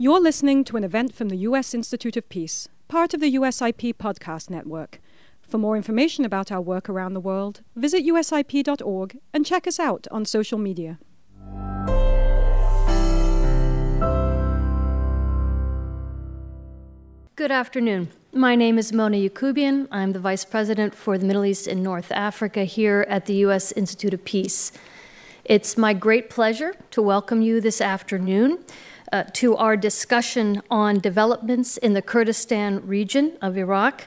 [0.00, 1.74] You're listening to an event from the U.S.
[1.74, 5.00] Institute of Peace, part of the USIP podcast network.
[5.42, 10.06] For more information about our work around the world, visit usip.org and check us out
[10.12, 11.00] on social media.
[17.34, 18.10] Good afternoon.
[18.32, 19.88] My name is Mona Yacoubian.
[19.90, 23.72] I'm the Vice President for the Middle East and North Africa here at the U.S.
[23.72, 24.70] Institute of Peace.
[25.44, 28.58] It's my great pleasure to welcome you this afternoon
[29.12, 34.06] uh, to our discussion on developments in the Kurdistan region of Iraq.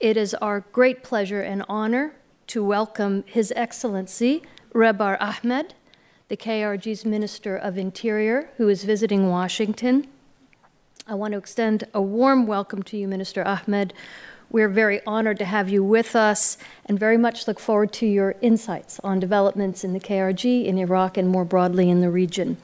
[0.00, 2.14] It is our great pleasure and honor
[2.48, 4.42] to welcome His Excellency
[4.74, 5.74] Rebar Ahmed,
[6.28, 10.06] the KRG's Minister of Interior, who is visiting Washington.
[11.06, 13.94] I want to extend a warm welcome to you, Minister Ahmed.
[14.48, 18.36] We're very honored to have you with us and very much look forward to your
[18.40, 22.56] insights on developments in the KRG, in Iraq, and more broadly in the region.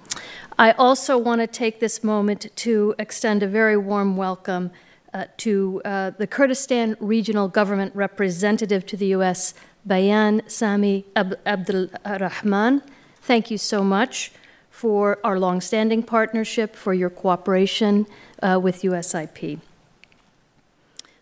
[0.58, 4.70] I also want to take this moment to extend a very warm welcome
[5.14, 9.54] uh, to uh, the Kurdistan Regional Government Representative to the U.S.,
[9.84, 12.82] Bayan Sami Ab- Abdul Rahman.
[13.22, 14.32] Thank you so much
[14.70, 18.06] for our longstanding partnership, for your cooperation
[18.42, 19.58] uh, with USIP.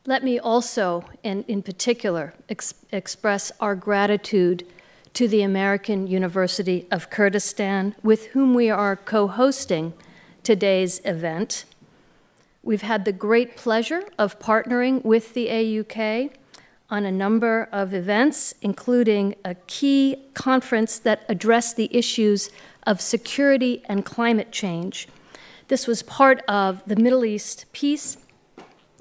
[0.07, 4.67] Let me also, and in particular, ex- express our gratitude
[5.15, 9.93] to the American University of Kurdistan, with whom we are co hosting
[10.43, 11.65] today's event.
[12.63, 16.33] We've had the great pleasure of partnering with the AUK
[16.91, 22.51] on a number of events, including a key conference that addressed the issues
[22.87, 25.09] of security and climate change.
[25.69, 28.17] This was part of the Middle East Peace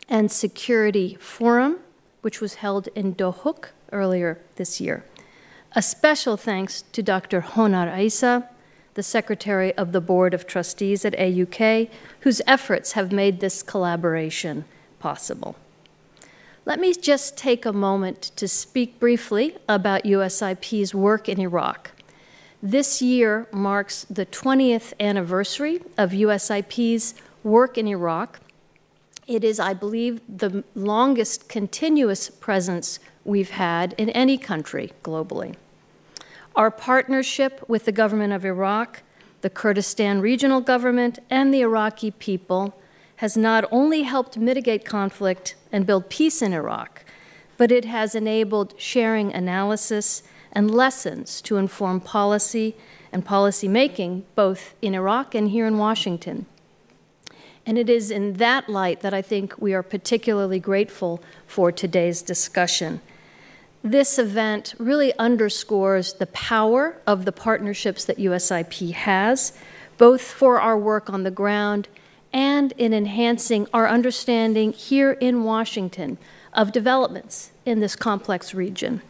[0.08, 1.80] and Security Forum,
[2.22, 5.04] which was held in Dohuk earlier this year.
[5.74, 7.42] A special thanks to Dr.
[7.42, 8.50] Honar Isa,
[8.96, 14.66] the Secretary of the Board of Trustees at AUK, whose efforts have made this collaboration
[14.98, 15.56] possible.
[16.66, 21.92] Let me just take a moment to speak briefly about USIP's work in Iraq.
[22.64, 27.14] This year marks the 20th anniversary of USIP's
[27.44, 28.40] work in Iraq.
[29.28, 35.56] It is, I believe, the longest continuous presence we've had in any country globally.
[36.56, 39.04] Our partnership with the government of Iraq,
[39.42, 42.76] the Kurdistan regional government, and the Iraqi people
[43.18, 47.06] has not only helped mitigate conflict and build peace in Iraq,
[47.58, 52.76] but it has enabled sharing analysis and lessons to inform policy
[53.12, 56.46] and policy making, both in Iraq and here in Washington.
[57.66, 62.22] And it is in that light that I think we are particularly grateful for today's
[62.22, 63.02] discussion.
[63.84, 69.54] This event really underscores the power of the partnerships that USIP has,
[69.98, 71.88] both for our work on the ground
[72.34, 76.18] and in enhancing our understanding here in Washington
[76.54, 79.02] of developments in this complex region.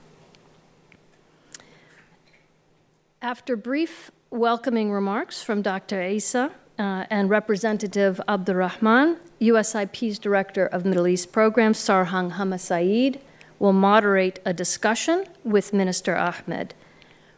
[3.22, 6.02] After brief welcoming remarks from Dr.
[6.02, 13.20] Isa uh, and Representative Abdurrahman, USIP's Director of Middle East Programs, Sarhang Hamasaeed,
[13.60, 16.74] will moderate a discussion with Minister Ahmed.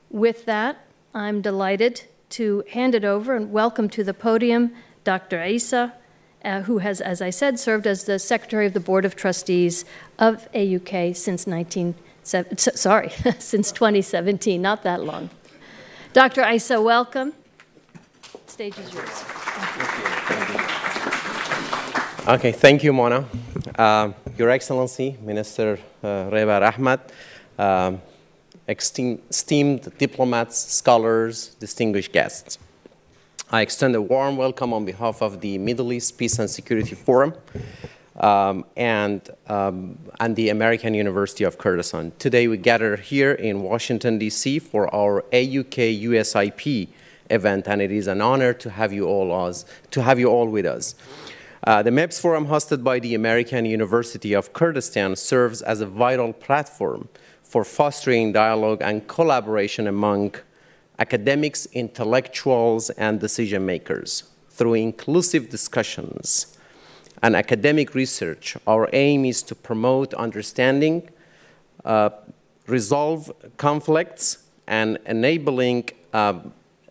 [0.09, 4.72] With that, I'm delighted to hand it over and welcome to the podium
[5.04, 5.44] Dr.
[5.44, 5.94] Isa,
[6.46, 9.84] uh, who has, as I said, served as the Secretary of the Board of Trustees
[10.20, 13.09] of AUK since 19, sorry,
[13.40, 15.30] since 2017, not that long.
[16.14, 16.48] Dr.
[16.50, 17.34] Isa, welcome.
[18.46, 19.09] Stage is yours.
[19.09, 20.62] Thank you.
[22.34, 23.26] Okay, thank you, Mona.
[23.78, 27.00] Uh, Your Excellency, Minister uh, Ahmed,
[27.58, 28.02] um,
[28.68, 32.58] esteemed diplomats, scholars, distinguished guests.
[33.52, 37.34] I extend a warm welcome on behalf of the Middle East Peace and Security Forum
[38.16, 42.14] um, and, um, and the American University of Kurdistan.
[42.18, 44.59] Today we gather here in Washington, D.C.
[44.59, 46.88] for our AUK USIP
[47.30, 50.47] event, and it is an honor to have you all, us, to have you all
[50.47, 50.96] with us.
[51.64, 56.34] Uh, the MEPS Forum, hosted by the American University of Kurdistan, serves as a vital
[56.34, 57.08] platform
[57.44, 60.34] for fostering dialogue and collaboration among
[60.97, 66.58] academics, intellectuals, and decision makers through inclusive discussions
[67.22, 71.09] and academic research, our aim is to promote understanding,
[71.85, 72.09] uh,
[72.68, 76.40] resolve conflicts, and enabling uh,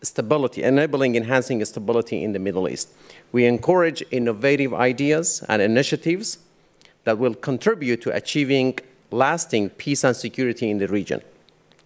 [0.03, 2.91] stability, enabling enhancing stability in the Middle East.
[3.33, 6.39] We encourage innovative ideas and initiatives
[7.05, 8.79] that will contribute to achieving
[9.11, 11.23] lasting peace and security in the region.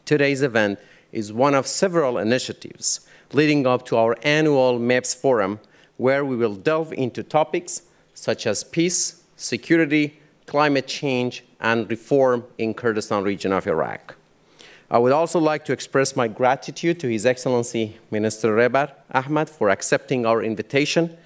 [0.05, 0.79] Today's event
[1.13, 5.61] is one of several initiatives leading up to our annual MEPS Forum
[5.97, 7.83] where we will delve into topics
[8.15, 14.17] such as peace, security, climate change, and reform in Kurdistan region of Iraq.
[14.91, 19.71] I would also like to express my gratitude to His Excellency Minister Rebar Ahmed for
[19.71, 21.17] accepting our invitation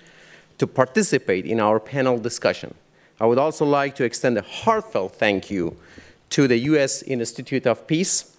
[0.59, 2.75] to participate in our panel discussion.
[3.21, 5.77] I would also like to extend a heartfelt thank you
[6.31, 7.03] to the U.S.
[7.03, 8.37] Institute of Peace,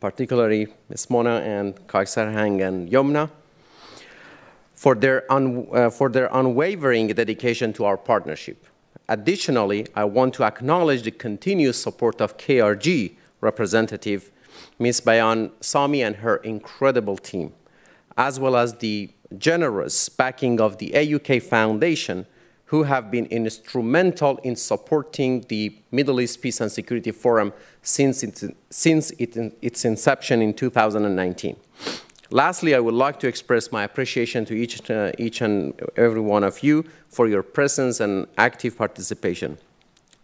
[0.00, 1.10] particularly Ms.
[1.10, 3.30] Mona and Kaysar Hang and Yomna,
[4.74, 8.66] for their, uh, for their unwavering dedication to our partnership.
[9.08, 14.30] Additionally, I want to acknowledge the continuous support of KRG representative
[14.78, 15.00] Ms.
[15.00, 17.52] Bayan Sami and her incredible team,
[18.16, 22.26] as well as the generous backing of the AUK Foundation,
[22.66, 28.42] who have been instrumental in supporting the Middle East Peace and Security Forum since, it,
[28.70, 31.56] since it, its inception in 2019.
[32.30, 36.42] Lastly, I would like to express my appreciation to each, uh, each and every one
[36.42, 39.58] of you for your presence and active participation.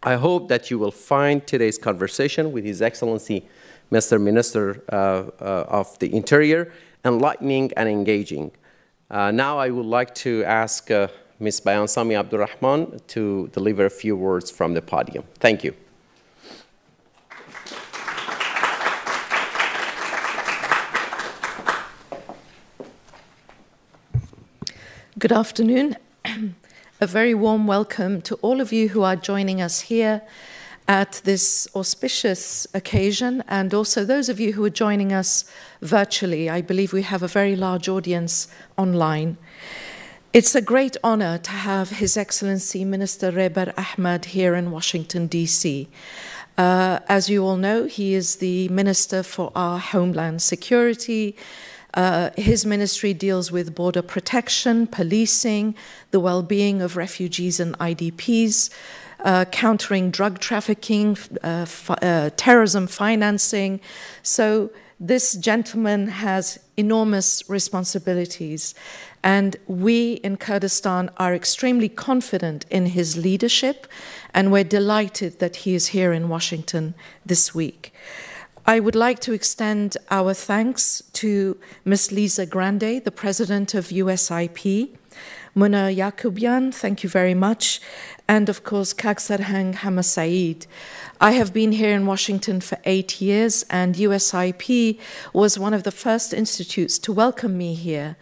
[0.03, 3.47] I hope that you will find today's conversation with His Excellency
[3.93, 4.21] Mr.
[4.21, 4.95] Minister uh,
[5.41, 6.73] uh, of the Interior
[7.05, 8.51] enlightening and engaging.
[9.13, 11.07] Uh, now I would like to ask uh,
[11.39, 11.61] Ms.
[11.61, 15.25] Bayan Sami Abdurrahman to deliver a few words from the podium.
[15.35, 15.75] Thank you.
[25.19, 25.97] Good afternoon.
[27.03, 30.23] A very warm welcome to all of you who are joining us here
[30.89, 35.45] at this auspicious occasion, and also those of you who are joining us
[35.81, 36.51] virtually.
[36.51, 39.37] I believe we have a very large audience online.
[40.33, 45.89] It's a great honor to have His Excellency Minister Rebar Ahmed here in Washington, D.C.
[46.59, 51.37] Uh, as you all know, he is the Minister for our Homeland Security,
[51.95, 55.75] uh, his ministry deals with border protection, policing,
[56.11, 58.71] the well being of refugees and IDPs,
[59.25, 63.81] uh, countering drug trafficking, uh, uh, terrorism financing.
[64.23, 64.71] So,
[65.01, 68.73] this gentleman has enormous responsibilities.
[69.25, 73.87] And we in Kurdistan are extremely confident in his leadership,
[74.33, 76.95] and we're delighted that he is here in Washington
[77.27, 77.93] this week.
[78.65, 82.13] I would like to extend our thanks to Ms.
[82.13, 84.97] Lisa Grande, the president of USIP,
[85.55, 87.79] Mona Yacoubian, thank you very much,
[88.27, 90.67] and of course Kagsarhang Hamasaeed.
[91.21, 94.99] I have been here in Washington for eight years, and USIP
[95.35, 98.17] was one of the first institutes to welcome me here.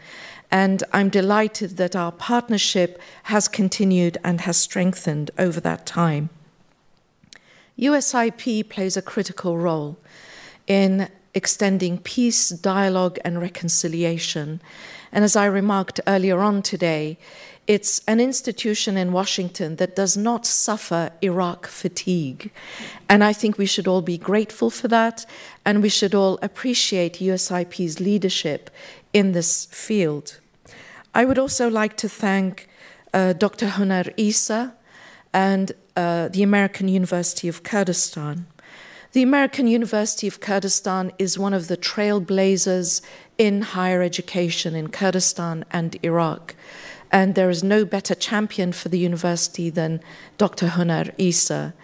[0.51, 6.31] And I'm delighted that our partnership has continued and has strengthened over that time.
[7.79, 9.99] USIP plays a critical role
[10.67, 14.61] in extending peace, dialogue, and reconciliation.
[15.13, 17.19] And as I remarked earlier on today,
[17.67, 22.51] it's an institution in Washington that does not suffer Iraq fatigue.
[23.09, 25.25] And I think we should all be grateful for that,
[25.65, 28.71] and we should all appreciate USIP's leadership
[29.13, 30.41] in this field.
[31.15, 32.69] I would also like to thank
[33.13, 33.67] uh, Dr.
[33.67, 34.75] Hunar Isa
[35.33, 38.47] and uh, the American University of Kurdistan.
[39.13, 43.01] The American University of Kurdistan is one of the trailblazers
[43.39, 46.55] in higher education in Kurdistan and Iraq.
[47.11, 50.01] And there is no better champion for the university than
[50.39, 50.69] Dr.
[50.69, 51.75] Hunar Isa.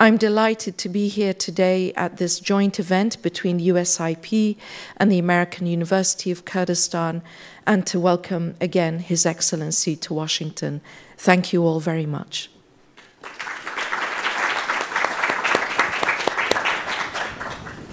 [0.00, 4.56] I'm delighted to be here today at this joint event between USIP
[4.96, 7.22] and the American University of Kurdistan
[7.64, 10.80] and to welcome again His Excellency to Washington.
[11.16, 12.50] Thank you all very much.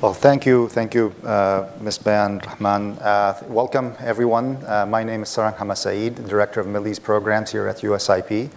[0.04, 2.00] Well, thank you, thank you, uh, Ms.
[2.00, 3.00] Bayan Rahman.
[3.00, 4.58] Uh, welcome, everyone.
[4.68, 8.50] Uh, my name is Sarhang Hamasaeed, Director of Middle East Programs here at USIP.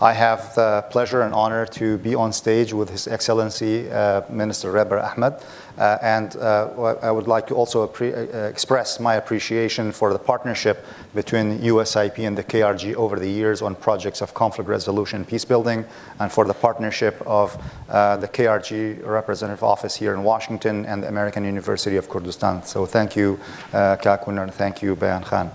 [0.00, 4.72] I have the pleasure and honor to be on stage with His Excellency uh, Minister
[4.72, 5.42] Rebar Ahmed,
[5.78, 11.58] uh, and uh, I would like to also express my appreciation for the partnership between
[11.60, 15.84] USIP and the KRG over the years on projects of conflict resolution peace building,
[16.20, 17.56] and for the partnership of
[17.88, 22.62] uh, the KRG representative office here in Washington and the American University of Kurdistan.
[22.64, 23.38] So thank you,
[23.72, 25.50] uh, Kak Hunar, and thank you, Bayan Khan.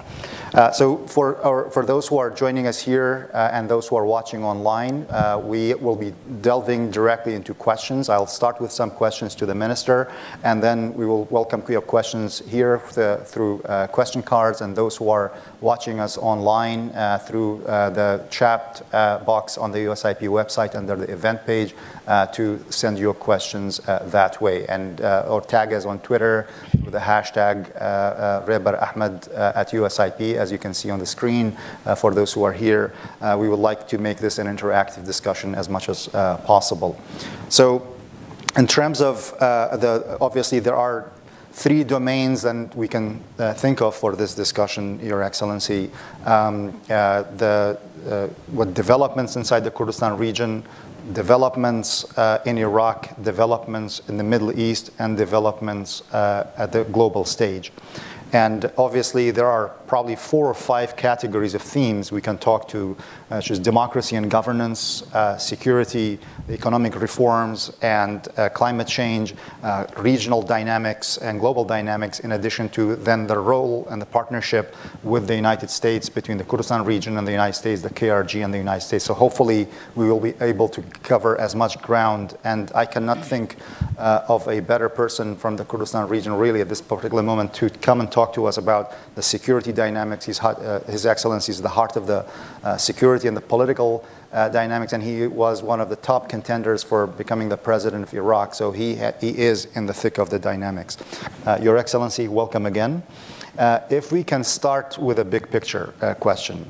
[0.53, 3.95] Uh, so for, our, for those who are joining us here uh, and those who
[3.95, 8.07] are watching online, uh, we will be delving directly into questions.
[8.09, 10.06] I'll start with some questions to the minister,
[10.43, 14.95] And then we will welcome your questions here the, through uh, question cards and those
[14.97, 20.21] who are watching us online uh, through uh, the chat uh, box on the USIP
[20.21, 21.73] website under the event page
[22.07, 24.65] uh, to send your questions uh, that way.
[24.67, 26.47] And uh, or tag us on Twitter
[26.83, 27.73] with the hashtag
[28.45, 31.57] Rebar Ahmed at USIP, as you can see on the screen
[31.97, 32.93] for those who are here.
[33.37, 36.07] we would like to make this an interactive discussion as much as
[36.45, 36.99] possible.
[37.49, 37.96] So
[38.55, 41.11] in terms of uh, the, obviously there are
[41.51, 45.89] three domains that we can uh, think of for this discussion, Your Excellency.
[46.23, 50.63] Um, uh, the, uh, what developments inside the Kurdistan region,
[51.13, 57.25] developments uh, in Iraq, developments in the Middle East, and developments uh, at the global
[57.25, 57.71] stage.
[58.33, 62.97] And obviously, there are probably four or five categories of themes we can talk to,
[63.29, 66.19] uh, such as democracy and governance, uh, security,
[66.49, 72.95] economic reforms, and uh, climate change, uh, regional dynamics, and global dynamics, in addition to
[72.95, 77.27] then the role and the partnership with the United States between the Kurdistan region and
[77.27, 79.05] the United States, the KRG and the United States.
[79.05, 82.37] So hopefully, we will be able to cover as much ground.
[82.43, 83.57] And I cannot think
[83.97, 87.69] uh, of a better person from the Kurdistan region, really, at this particular moment, to
[87.69, 90.25] come and talk to us about the security dynamics.
[90.25, 92.25] His, uh, His Excellency is the heart of the
[92.63, 96.83] uh, security and the political uh, dynamics, and he was one of the top contenders
[96.83, 98.53] for becoming the president of Iraq.
[98.53, 100.97] So he, he is in the thick of the dynamics.
[101.45, 103.03] Uh, Your Excellency, welcome again.
[103.57, 106.65] Uh, if we can start with a big picture uh, question.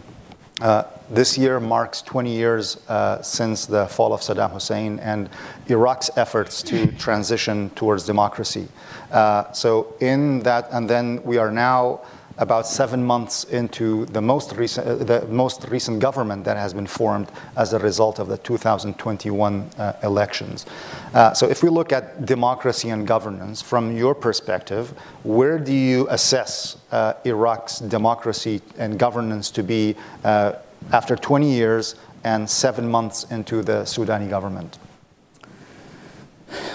[1.09, 2.77] this year marks 20 years
[3.21, 5.29] since the fall of Saddam Hussein and
[5.67, 8.67] Iraq's efforts to transition towards democracy.
[9.11, 12.01] Uh, so in that, and then we are now
[12.37, 16.87] about seven months into the most recent, uh, the most recent government that has been
[16.87, 20.65] formed as a result of the 2021 uh, elections.
[21.13, 24.89] Uh, so if we look at democracy and governance from your perspective,
[25.23, 30.53] where do you assess uh, Iraq's democracy and governance to be uh,
[30.91, 34.77] after 20 years and seven months into the Sudani government?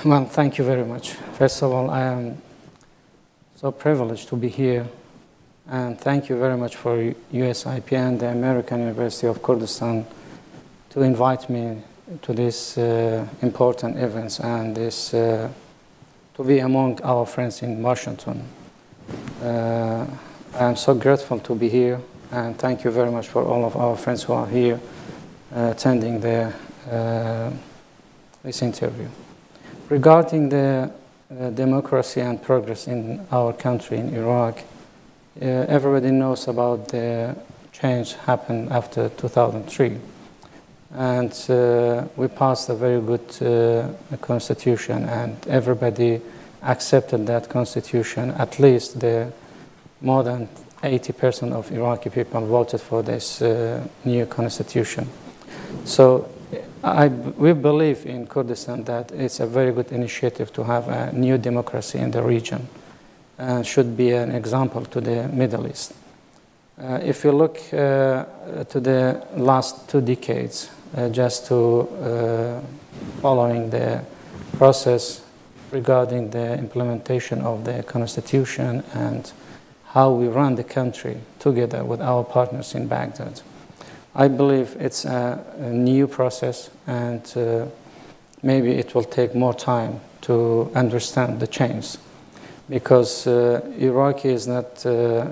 [0.05, 1.11] Well, thank you very much.
[1.11, 2.43] First of all, I am
[3.57, 4.89] so privileged to be here,
[5.69, 6.97] and thank you very much for
[7.33, 10.07] USIP and the American University of Kurdistan
[10.91, 11.79] to invite me
[12.23, 15.49] to this uh, important events and this uh,
[16.35, 18.43] to be among our friends in Washington.
[19.43, 20.07] Uh,
[20.55, 22.01] I am so grateful to be here,
[22.31, 24.81] and thank you very much for all of our friends who are here
[25.55, 26.53] uh, attending the,
[26.91, 27.51] uh,
[28.43, 29.09] this interview.
[29.89, 30.91] Regarding the
[31.31, 34.63] uh, democracy and progress in our country, in Iraq,
[35.41, 37.35] everybody knows about the
[37.73, 39.99] change happened after 2003.
[40.95, 46.21] And uh, we passed a very good uh, constitution, and everybody
[46.63, 48.31] accepted that constitution.
[48.33, 49.33] At least the
[50.03, 50.49] more than
[50.83, 55.09] 80% of Iraqi people voted for this uh, new constitution.
[55.85, 56.29] So
[56.85, 61.39] I, we believe in Kurdistan that it's a very good initiative to have a new
[61.39, 62.69] democracy in the region
[63.43, 65.93] and should be an example to the Middle East.
[66.81, 68.25] Uh, if you look uh,
[68.69, 72.61] to the last two decades, uh, just to uh,
[73.21, 74.05] following the
[74.59, 75.23] process
[75.73, 79.33] regarding the implementation of the constitution and
[79.87, 83.41] how we run the country together with our partners in Baghdad.
[84.15, 87.67] I believe it's a, a new process and uh,
[88.43, 91.97] maybe it will take more time to understand the change
[92.69, 95.27] because uh, Iraq is not uh,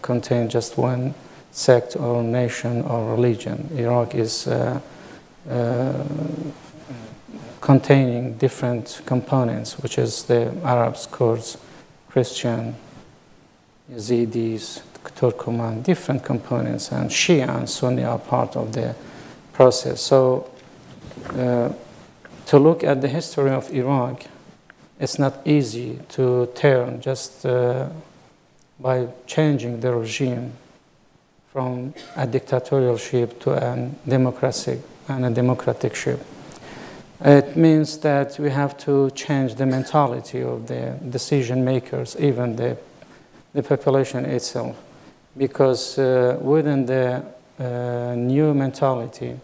[0.00, 1.14] contain just one
[1.50, 3.68] sect or nation or religion.
[3.76, 4.80] Iraq is uh,
[7.60, 11.56] containing different components, which is the Arabs, Kurds,
[12.08, 12.74] Christian,
[13.90, 14.82] Yazidis,
[15.16, 18.94] Turkoman, different components, and Shia and Sunni are part of the
[19.52, 20.00] process.
[20.00, 20.50] So,
[21.30, 21.72] uh,
[22.46, 24.24] to look at the history of Iraq,
[25.02, 27.88] it's not easy to turn just uh,
[28.78, 30.52] by changing the regime
[31.52, 34.78] from a dictatorialship to a democratic
[35.08, 36.20] and a democratic ship.
[37.20, 42.76] It means that we have to change the mentality of the decision makers, even the,
[43.54, 44.76] the population itself
[45.36, 47.24] because uh, within the
[47.58, 49.36] uh, new mentality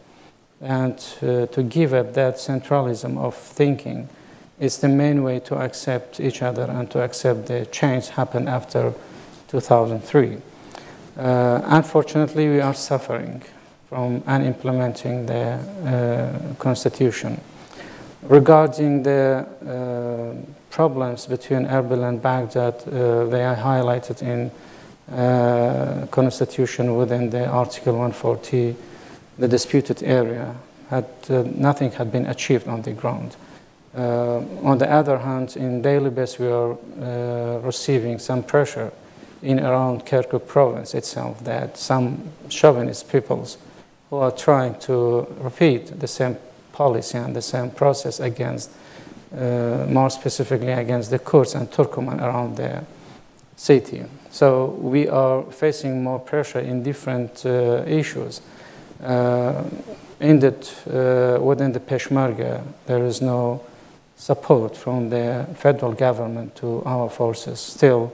[0.61, 4.09] and uh, to give up that centralism of thinking
[4.61, 8.93] is the main way to accept each other and to accept the change happened after
[9.49, 10.37] 2003.
[11.17, 13.43] Uh, unfortunately, we are suffering
[13.89, 17.41] from unimplementing the uh, constitution.
[18.23, 20.35] Regarding the uh,
[20.71, 24.51] problems between Erbil and Baghdad, uh, they are highlighted in
[25.11, 28.77] uh, constitution within the Article 140,
[29.39, 30.55] the disputed area.
[30.91, 33.37] Had, uh, nothing had been achieved on the ground.
[33.97, 38.93] Uh, on the other hand, in daily basis, we are uh, receiving some pressure
[39.43, 42.19] in around Kirkuk province itself that some
[42.49, 43.59] chauvinist peoples
[44.11, 46.37] who are trying to repeat the same
[46.73, 48.71] policy and the same process against,
[49.37, 52.85] uh, more specifically against the Kurds and Turkoman around the
[53.57, 54.05] city.
[54.31, 58.41] So we are facing more pressure in different uh, issues.
[59.03, 59.65] Uh,
[60.21, 63.61] in that, uh, within the Peshmerga, there is no
[64.19, 67.61] support from the federal government to our forces.
[67.61, 68.13] Still,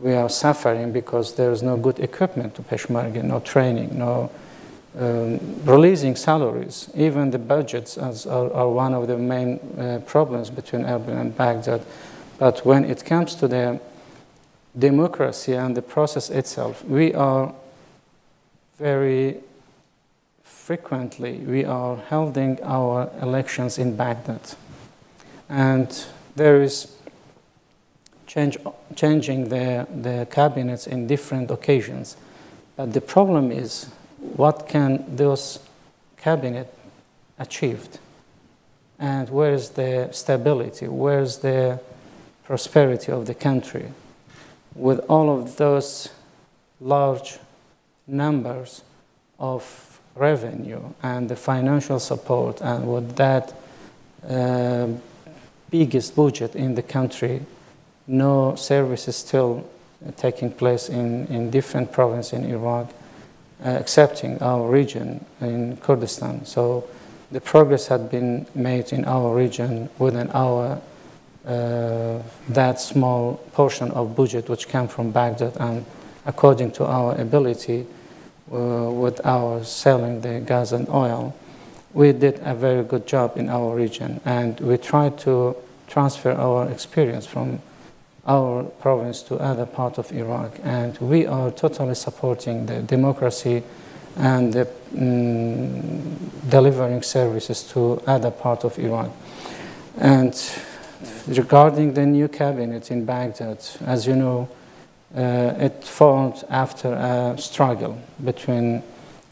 [0.00, 4.30] we are suffering because there is no good equipment to Peshmerga, no training, no
[4.98, 6.90] um, releasing salaries.
[6.94, 11.82] Even the budgets are, are, one of the main uh, problems between Erbil and Baghdad.
[12.38, 13.80] But when it comes to the
[14.76, 17.54] democracy and the process itself, we are
[18.78, 19.38] very
[20.42, 24.40] frequently, we are holding our elections in Baghdad.
[25.48, 26.96] And there is
[28.26, 28.58] change,
[28.94, 32.16] changing the, cabinets in different occasions.
[32.76, 33.88] But the problem is
[34.18, 35.60] what can those
[36.16, 36.72] cabinet
[37.38, 37.98] achieved?
[38.98, 40.88] And where's the stability?
[40.88, 41.80] Where's the
[42.44, 43.92] prosperity of the country?
[44.74, 46.10] With all of those
[46.80, 47.38] large
[48.06, 48.82] numbers
[49.38, 53.52] of revenue and the financial support, and with that
[54.28, 54.88] uh,
[55.70, 57.42] biggest budget in the country,
[58.06, 59.68] no services still
[60.16, 62.92] taking place in, in different provinces in Iraq
[63.64, 66.44] uh, accepting our region in Kurdistan.
[66.44, 66.84] So
[67.32, 70.80] the progress had been made in our region within our
[71.46, 75.84] uh, that small portion of budget which came from Baghdad and
[76.26, 77.86] according to our ability
[78.52, 81.34] uh, with our selling the gas and oil,
[81.96, 85.56] we did a very good job in our region and we tried to
[85.88, 87.58] transfer our experience from
[88.26, 90.58] our province to other part of Iraq.
[90.62, 93.62] And we are totally supporting the democracy
[94.14, 99.10] and the, um, delivering services to other part of Iraq.
[99.96, 100.34] And
[101.26, 104.50] regarding the new cabinet in Baghdad, as you know,
[105.16, 108.82] uh, it formed after a struggle between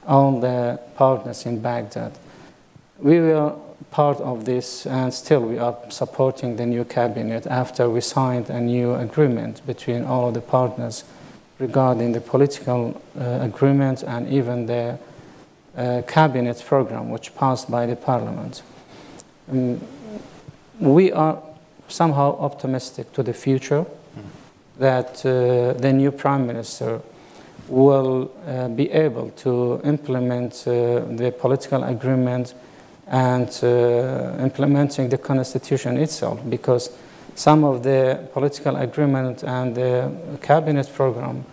[0.07, 2.13] all the partners in Baghdad.
[2.99, 8.01] We will part of this, and still we are supporting the new cabinet after we
[8.01, 11.05] signed a new agreement between all the partners
[11.59, 14.99] regarding the political uh, agreement and even the
[15.77, 18.63] uh, cabinet program which passed by the parliament.
[19.51, 19.81] Um,
[20.81, 21.41] we are
[21.89, 23.87] somehow optimistic to the future
[24.79, 27.01] that uh, the new prime minister
[27.69, 32.55] will uh, be able to implement uh, the political agreement
[33.07, 36.91] and uh, implementing the constitution itself because
[37.35, 41.45] some of the political agreement and the cabinet program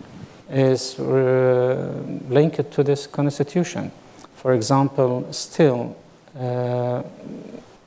[0.50, 1.92] is uh,
[2.28, 3.90] linked to this constitution.
[4.36, 5.96] For example, still
[6.38, 7.02] uh,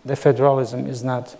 [0.04, 1.36] the federalism is not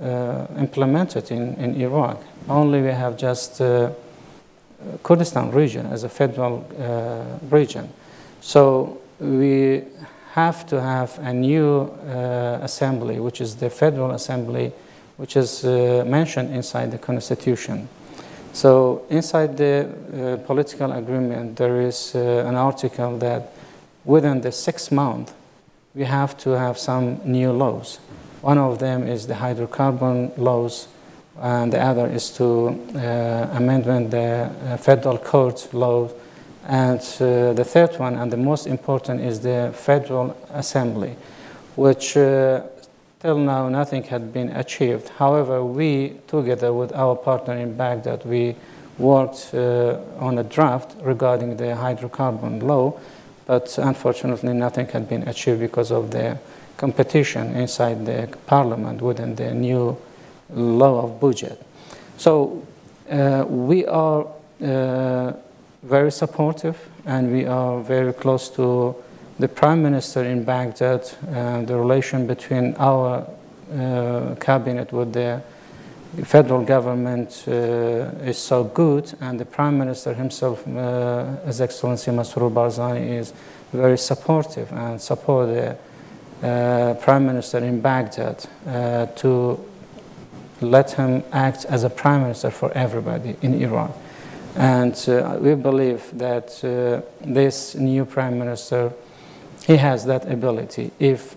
[0.00, 2.22] uh, implemented in, in Iraq.
[2.48, 3.90] Only we have just uh,
[5.02, 7.88] Kurdistan region as a federal uh, region.
[8.40, 9.82] So we
[10.32, 14.72] have to have a new uh, assembly, which is the Federal Assembly,
[15.16, 17.88] which is uh, mentioned inside the Constitution.
[18.52, 23.52] So, inside the uh, political agreement, there is uh, an article that
[24.04, 25.32] within the six months,
[25.94, 27.98] we have to have some new laws.
[28.40, 30.88] One of them is the hydrocarbon laws,
[31.40, 36.12] and the other is to uh, amendment the uh, federal court laws
[36.66, 41.16] and uh, the third one, and the most important, is the Federal Assembly,
[41.76, 42.62] which uh,
[43.20, 45.08] till now nothing had been achieved.
[45.10, 48.56] However, we, together with our partner in Baghdad, we
[48.98, 52.98] worked uh, on a draft regarding the hydrocarbon law,
[53.46, 56.38] but unfortunately nothing had been achieved because of the
[56.76, 59.96] competition inside the parliament within the new
[60.54, 61.60] law of budget.
[62.16, 62.66] So
[63.10, 64.26] uh, we are
[64.62, 65.32] uh,
[65.82, 68.94] very supportive, and we are very close to
[69.38, 71.10] the prime minister in Baghdad.
[71.28, 73.26] And the relation between our
[73.72, 75.42] uh, cabinet with the
[76.24, 77.52] federal government uh,
[78.24, 83.32] is so good, and the prime minister himself, uh, His Excellency Masroor Barzani, is
[83.72, 85.76] very supportive and support the
[86.42, 89.64] uh, prime minister in Baghdad uh, to
[90.60, 93.96] let him act as a prime minister for everybody in Iraq.
[94.60, 98.92] And uh, we believe that uh, this new prime minister,
[99.66, 101.34] he has that ability if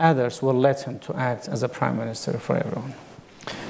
[0.00, 2.94] others will let him to act as a prime minister for everyone.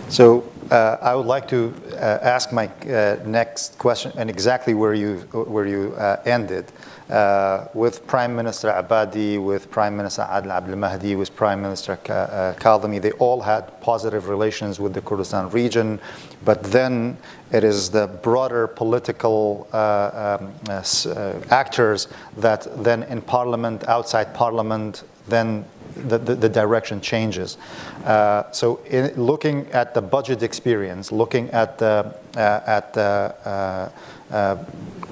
[0.08, 4.94] So uh, I would like to uh, ask my uh, next question, and exactly where
[4.94, 6.70] you where you uh, ended,
[7.10, 12.54] uh, with Prime Minister Abadi, with Prime Minister Adel Abdel Mahdi, with Prime Minister uh,
[12.58, 13.00] Kadhimi.
[13.00, 16.00] They all had positive relations with the Kurdistan region,
[16.44, 17.16] but then
[17.52, 20.52] it is the broader political um,
[21.50, 27.56] actors that then in Parliament, outside Parliament, then the, the, the direction changes.
[28.04, 33.90] Uh, so in looking at the budget experience, looking at the, uh, at the uh,
[34.34, 34.64] uh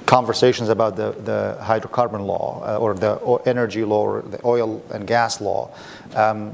[0.05, 5.39] conversations about the, the hydrocarbon law or the energy law or the oil and gas
[5.39, 5.71] law,
[6.13, 6.53] um,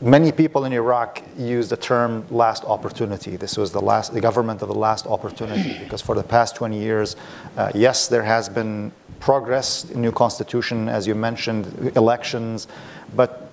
[0.00, 3.36] many people in Iraq use the term last opportunity.
[3.36, 6.78] This was the last, the government of the last opportunity because for the past 20
[6.78, 7.16] years,
[7.56, 12.68] uh, yes, there has been progress, new constitution, as you mentioned, elections,
[13.16, 13.50] but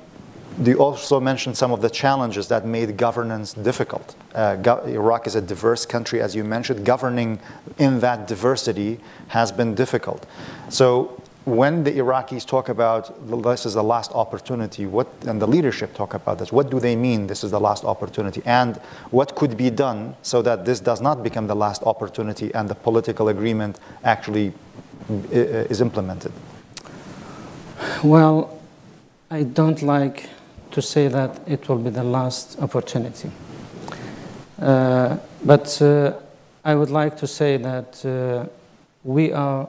[0.63, 4.15] you also mentioned some of the challenges that made governance difficult.
[4.33, 6.85] Uh, go- Iraq is a diverse country, as you mentioned.
[6.85, 7.39] Governing
[7.77, 10.25] in that diversity has been difficult.
[10.69, 15.93] So, when the Iraqis talk about this is the last opportunity, what, and the leadership
[15.93, 18.41] talk about this, what do they mean this is the last opportunity?
[18.45, 18.77] And
[19.11, 22.75] what could be done so that this does not become the last opportunity and the
[22.75, 24.53] political agreement actually
[25.21, 26.31] is implemented?
[28.03, 28.59] Well,
[29.29, 30.29] I don't like
[30.71, 33.31] to say that it will be the last opportunity.
[34.59, 36.13] Uh, but uh,
[36.63, 38.47] I would like to say that uh,
[39.03, 39.67] we are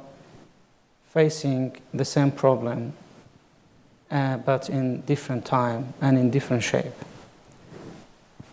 [1.17, 2.93] facing the same problem,
[4.11, 6.93] uh, but in different time and in different shape.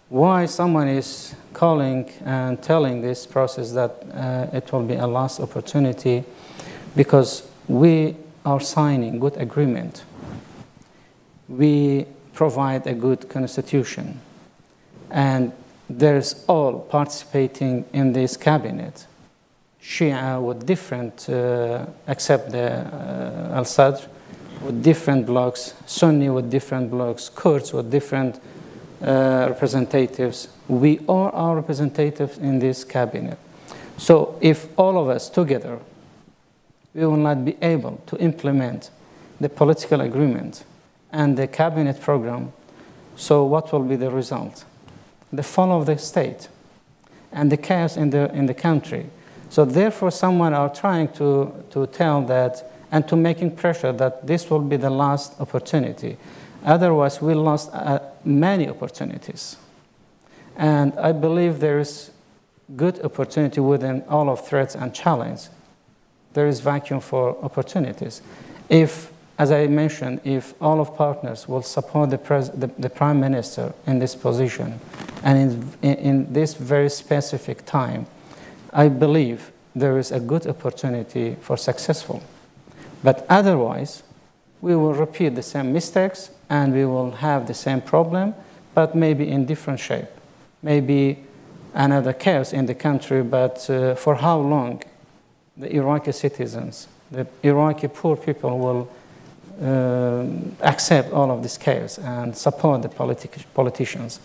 [0.07, 5.41] Why someone is calling and telling this process that uh, it will be a last
[5.41, 6.23] opportunity
[6.95, 10.05] because we are signing good agreement.
[11.49, 14.21] We provide a good constitution,
[15.11, 15.51] and
[15.89, 19.05] there's all participating in this cabinet.
[19.83, 24.01] Shia with different, uh, except the uh, Al Sadr,
[24.61, 28.39] with different blocks, Sunni with different blocks, Kurds with different
[29.01, 30.47] uh, representatives.
[30.67, 33.37] We all are representatives in this cabinet.
[33.97, 35.79] So if all of us together
[36.93, 38.91] we will not be able to implement
[39.39, 40.63] the political agreement
[41.11, 42.53] and the cabinet program.
[43.15, 44.65] So, what will be the result?
[45.31, 46.47] The fall of the state
[47.31, 49.07] and the chaos in the, in the country.
[49.53, 54.49] So, therefore, someone are trying to, to tell that and to making pressure that this
[54.49, 56.17] will be the last opportunity.
[56.65, 59.57] Otherwise, we lost uh, many opportunities.
[60.57, 62.09] And I believe there is
[62.75, 65.49] good opportunity within all of threats and challenge
[66.33, 68.23] there is vacuum for opportunities.
[68.69, 72.17] If, as I mentioned, if all of partners will support the,
[72.55, 74.79] the, the prime minister in this position
[75.21, 78.07] and in, in, in this very specific time,
[78.73, 82.21] I believe there is a good opportunity for successful.
[83.03, 84.03] But otherwise,
[84.61, 88.33] we will repeat the same mistakes and we will have the same problem,
[88.73, 90.07] but maybe in different shape.
[90.61, 91.19] Maybe
[91.73, 94.81] another chaos in the country, but uh, for how long
[95.57, 98.89] the Iraqi citizens, the Iraqi poor people will
[99.61, 100.25] uh,
[100.61, 104.19] accept all of this chaos and support the politi- politicians.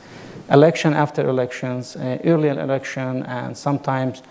[0.51, 4.23] Election after elections, uh, early election, and sometimes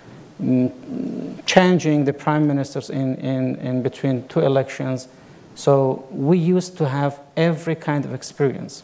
[1.46, 5.08] changing the prime ministers in, in, in between two elections.
[5.56, 8.84] So we used to have every kind of experience.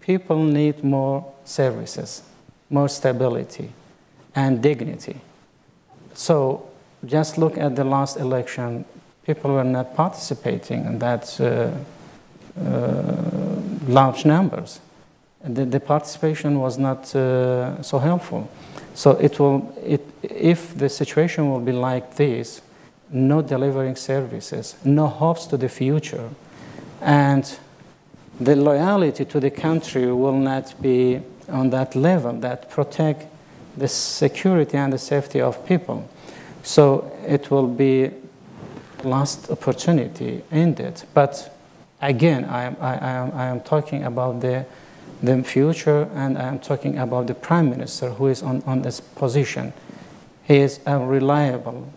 [0.00, 2.22] People need more services,
[2.70, 3.72] more stability,
[4.34, 5.20] and dignity.
[6.14, 6.68] So
[7.04, 8.84] just look at the last election,
[9.24, 11.70] people were not participating in that uh,
[12.64, 14.80] uh, large numbers.
[15.44, 18.48] The, the, participation was not uh, so helpful.
[18.96, 22.62] So it will, it, if the situation will be like this,
[23.10, 26.30] no delivering services, no hopes to the future,
[27.02, 27.58] and
[28.40, 33.26] the loyalty to the country will not be on that level that protect
[33.76, 36.08] the security and the safety of people.
[36.62, 38.10] So it will be
[39.04, 41.02] last opportunity ended.
[41.12, 41.54] But
[42.00, 44.64] again, I I, I, am, I am talking about the,
[45.26, 49.00] the future and I am talking about the prime minister who is on, on this
[49.00, 49.72] position.
[50.44, 51.92] He is a reliable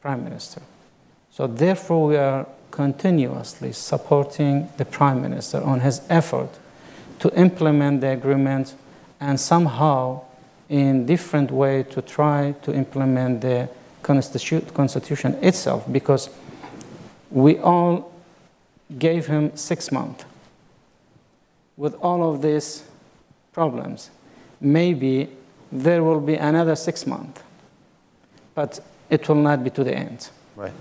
[0.00, 0.62] prime minister.
[1.30, 6.50] So therefore, we are continuously supporting the prime minister on his effort
[7.20, 8.74] to implement the agreement
[9.20, 10.22] and somehow
[10.68, 13.68] in different way to try to implement the
[14.02, 16.30] constitution itself because
[17.30, 18.12] we all
[18.98, 20.24] gave him six months
[21.76, 22.84] with all of these
[23.52, 24.10] problems
[24.60, 25.28] maybe
[25.72, 27.42] there will be another six months
[28.54, 30.72] but it will not be to the end Right.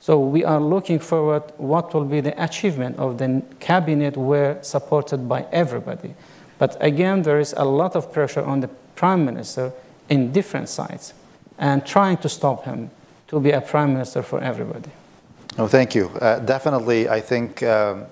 [0.00, 5.28] so we are looking forward what will be the achievement of the cabinet were supported
[5.28, 6.14] by everybody.
[6.58, 9.72] But again, there is a lot of pressure on the prime minister
[10.08, 11.14] in different sides
[11.58, 12.90] and trying to stop him
[13.28, 14.90] to be a prime minister for everybody.
[15.56, 16.08] Oh, thank you.
[16.20, 18.06] Uh, definitely, I think um,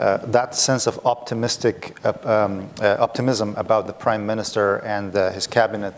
[0.00, 5.30] uh, that sense of optimistic uh, um, uh, optimism about the prime minister and uh,
[5.30, 5.94] his cabinet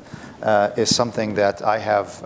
[0.77, 2.21] is something that I have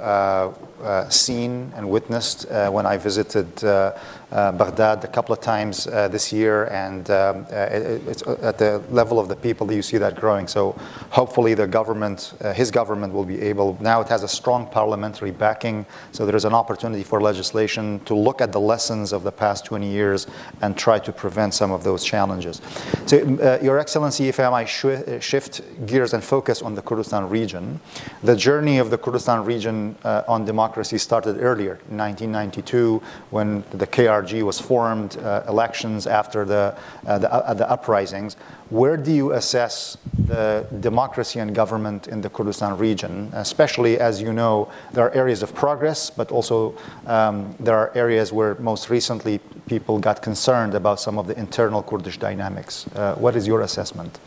[1.08, 3.92] seen and witnessed uh, when I visited uh,
[4.32, 8.58] uh, Baghdad a couple of times uh, this year, and um, uh, it, it's at
[8.58, 10.48] the level of the people you see that growing.
[10.48, 10.72] So
[11.10, 13.78] hopefully, the government, uh, his government, will be able.
[13.80, 18.14] Now it has a strong parliamentary backing, so there is an opportunity for legislation to
[18.14, 20.26] look at the lessons of the past 20 years
[20.60, 22.60] and try to prevent some of those challenges.
[23.06, 27.28] So, uh, Your Excellency, if I might sh- shift gears and focus on the Kurdistan
[27.28, 27.80] region,
[28.24, 30.65] the journey of the Kurdistan region uh, on democracy
[30.98, 36.76] started earlier in 1992 when the KRG was formed, uh, elections after the,
[37.06, 38.36] uh, the, uh, the uprisings.
[38.70, 43.30] Where do you assess the democracy and government in the Kurdistan region?
[43.32, 46.74] Especially as you know, there are areas of progress, but also
[47.06, 51.82] um, there are areas where most recently people got concerned about some of the internal
[51.82, 52.86] Kurdish dynamics.
[52.94, 54.18] Uh, what is your assessment?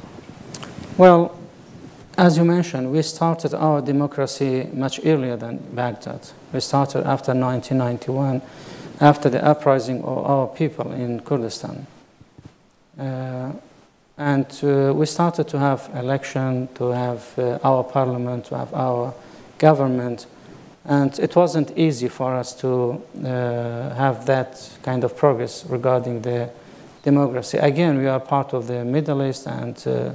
[0.97, 1.38] Well,
[2.19, 6.19] as you mentioned, we started our democracy much earlier than Baghdad.
[6.51, 8.41] We started after 1991,
[8.99, 11.87] after the uprising of our people in Kurdistan.
[12.99, 13.53] Uh,
[14.17, 19.13] and uh, we started to have election, to have uh, our parliament, to have our
[19.57, 20.25] government.
[20.83, 26.49] And it wasn't easy for us to uh, have that kind of progress regarding the
[27.01, 27.57] democracy.
[27.59, 30.13] Again, we are part of the Middle East and uh,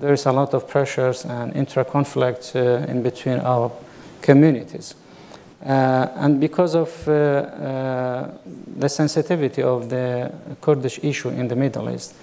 [0.00, 3.70] there is a lot of pressures and intra-conflict uh, in between our
[4.22, 4.94] communities.
[5.64, 8.28] Uh, and because of uh,
[8.76, 10.30] the sensitivity of the
[10.60, 12.14] Kurdish issue in the Middle East,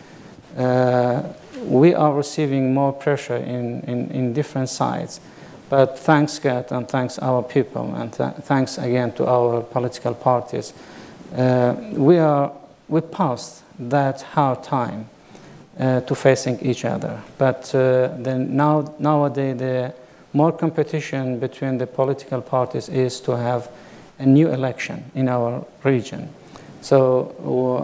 [1.65, 5.19] we are receiving more pressure in, in, in, different sides.
[5.69, 10.73] But thanks God and thanks our people and th- thanks again to our political parties,
[11.36, 12.51] uh, we, are,
[12.89, 15.10] we passed that hard time
[15.79, 17.21] uh, to facing each other.
[17.38, 19.93] But uh, then now, nowadays, the
[20.34, 23.69] more competition between the political parties is to have
[24.19, 26.29] a new election in our region.
[26.81, 27.36] So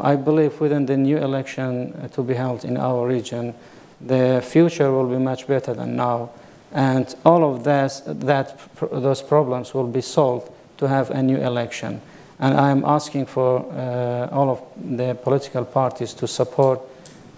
[0.01, 3.53] uh, I believe within the new election uh, to be held in our region,
[4.01, 6.29] the future will be much better than now.
[6.71, 8.59] And all of this, that,
[8.91, 12.01] those problems will be solved to have a new election.
[12.39, 16.81] And I am asking for uh, all of the political parties to support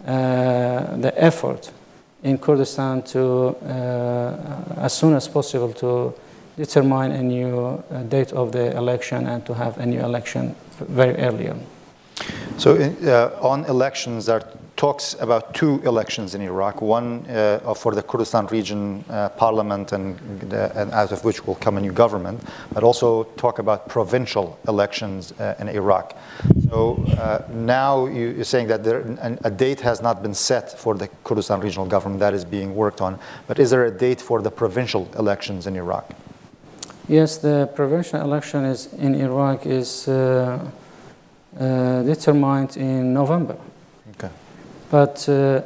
[0.06, 1.72] the effort
[2.24, 6.14] in Kurdistan to, uh, as soon as possible, to
[6.58, 7.58] determine a new
[7.92, 11.62] uh, date of the election and to have a new election very early on.
[12.58, 14.44] So, uh, on elections, are
[14.80, 16.82] talks about two elections in Iraq.
[16.82, 21.56] One uh, for the Kurdistan region uh, parliament, and, the, and, out of which will
[21.56, 22.42] come a new government,
[22.74, 26.18] but also talk about provincial elections uh, in Iraq.
[26.70, 29.02] So uh, now you, are saying that there,
[29.44, 33.02] a date has not been set for the Kurdistan regional government that is being worked
[33.02, 33.20] on.
[33.48, 36.06] But is there a date for the provincial elections in Iraq?
[37.10, 40.14] Yes, the provincial election is in Iraq is uh,
[41.60, 43.58] uh, determined in November.
[44.90, 45.62] But uh,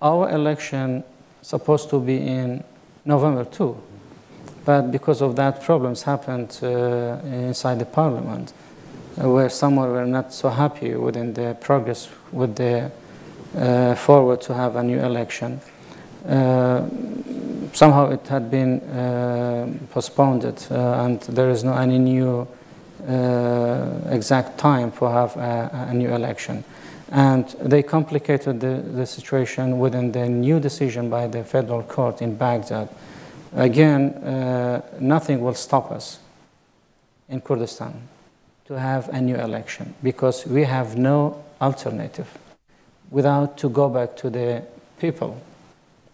[0.00, 1.04] our election
[1.42, 2.62] supposed to be in
[3.04, 3.76] November too.
[4.64, 8.52] But because of that, problems happened uh, inside the parliament,
[9.20, 12.90] uh, where some were not so happy within the progress with the
[13.96, 15.60] forward to have a new election.
[16.28, 16.86] Uh,
[17.72, 22.46] somehow it had been uh, postponed uh, and there is no any new
[24.10, 26.62] exact time for have a, a, new election.
[27.10, 32.36] And they complicated the, the situation within the new decision by the federal court in
[32.36, 32.88] Baghdad.
[33.54, 36.20] Again, uh, nothing will stop us
[37.28, 38.08] in Kurdistan
[38.66, 42.28] to have a new election because we have no alternative
[43.10, 44.62] without to go back to the
[45.00, 45.36] people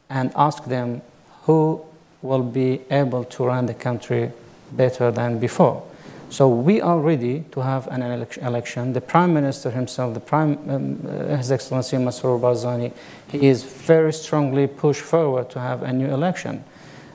[0.08, 1.02] and ask them
[1.42, 1.82] who
[2.22, 4.32] will be able to run the country
[4.72, 5.82] better than before.
[6.28, 8.92] So we are ready to have an election.
[8.92, 12.92] The Prime Minister himself, the Prime, um, uh, His Excellency Masroor Barzani,
[13.30, 16.64] he is very strongly pushed forward to have a new election.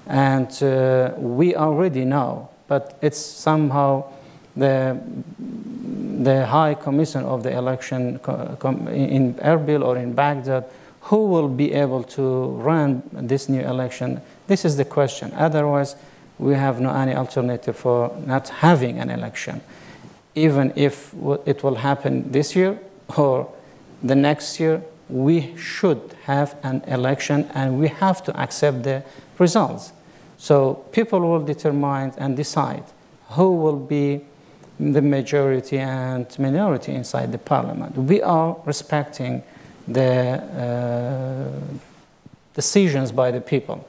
[0.08, 4.06] And uh, we are ready now, but it's somehow
[4.56, 5.00] the,
[5.38, 10.66] the High Commission of the election in Erbil or in Baghdad
[11.02, 14.22] who will be able to run this new election?
[14.48, 15.32] This is the question.
[15.36, 15.96] Otherwise,
[16.42, 19.62] we have no any alternative for not having an election,
[20.34, 21.14] even if
[21.46, 22.80] it will happen this year
[23.16, 23.48] or
[24.02, 24.82] the next year.
[25.08, 29.04] We should have an election, and we have to accept the
[29.38, 29.92] results.
[30.38, 32.86] So people will determine and decide
[33.32, 34.22] who will be
[34.80, 37.96] the majority and minority inside the parliament.
[37.98, 39.44] We are respecting
[39.88, 41.76] the uh,
[42.56, 43.86] decisions by the people.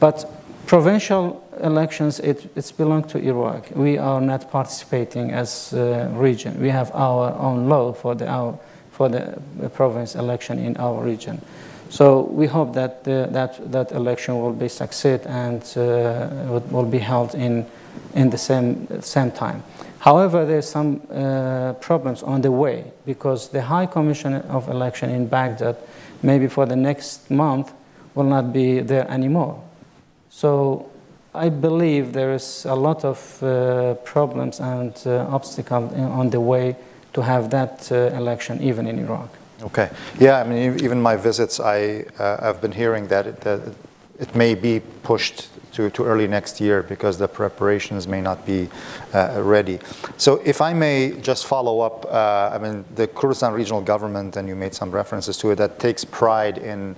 [0.00, 0.28] But
[0.66, 3.70] provincial elections, it, it's belong to Iraq.
[3.74, 6.60] We are not participating as a region.
[6.60, 8.58] We have our own law for the, our,
[8.90, 9.38] for the
[9.74, 11.40] province election in our region.
[11.90, 16.98] So we hope that the, that, that election will be succeed and uh, will be
[16.98, 17.66] held in,
[18.14, 19.62] in the same, same time.
[20.00, 25.28] However, there's some uh, problems on the way because the High Commission of Election in
[25.28, 25.76] Baghdad,
[26.22, 27.72] maybe for the next month,
[28.14, 29.62] will not be there anymore.
[30.36, 30.90] So
[31.32, 36.74] I believe there is a lot of uh, problems and uh, obstacles on the way
[37.12, 39.28] to have that uh, election, even in Iraq.
[39.62, 39.88] Okay.
[40.18, 43.60] Yeah, I mean, even my visits, I, uh, I've been hearing that it, that
[44.18, 48.68] it may be pushed to, to early next year because the preparations may not be
[49.12, 49.78] uh, ready.
[50.16, 54.48] So if I may just follow up, uh, I mean, the Kurdistan regional government, and
[54.48, 56.96] you made some references to it, that takes pride in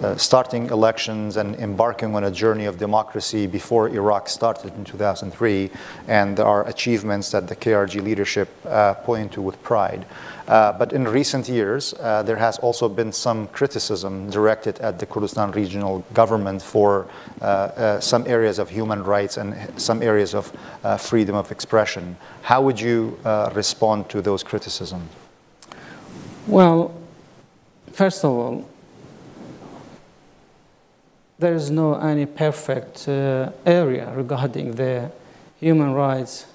[0.00, 5.70] uh, starting elections and embarking on a journey of democracy before Iraq started in 2003,
[6.08, 10.06] and there are achievements that the KRG leadership uh, point to with pride.
[10.48, 15.06] Uh, but in recent years, uh, there has also been some criticism directed at the
[15.06, 17.06] Kurdistan regional government for
[17.40, 20.44] uh, uh some areas of human rights and some areas of
[20.84, 22.16] uh, freedom of expression.
[22.42, 25.08] How would you uh, respond to those criticisms?
[26.46, 26.92] Well,
[27.92, 28.68] first of all,
[31.38, 33.08] there is no any perfect
[33.64, 35.10] area regarding the
[35.60, 36.46] human rights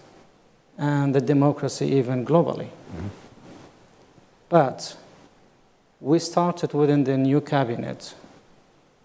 [0.77, 2.69] and the democracy even globally.
[2.69, 3.07] Mm-hmm.
[4.49, 4.97] But
[6.01, 8.13] we started within the new cabinet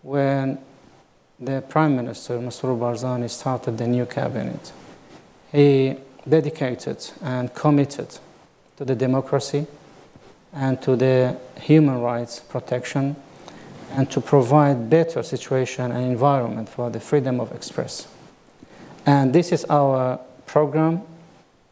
[0.03, 0.59] when
[1.45, 4.73] the Prime Minister, Masroor Barzani, started the new cabinet.
[5.51, 5.97] He
[6.29, 8.19] dedicated and committed
[8.77, 9.67] to the democracy
[10.53, 13.17] and to the human rights protection
[13.91, 18.07] and to provide better situation and environment for the freedom of express.
[19.05, 21.03] And this is our program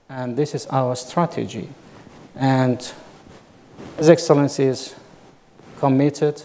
[0.09, 1.69] and this is our strategy.
[2.35, 2.93] And
[3.97, 4.97] his Excellency is
[5.79, 6.43] committed,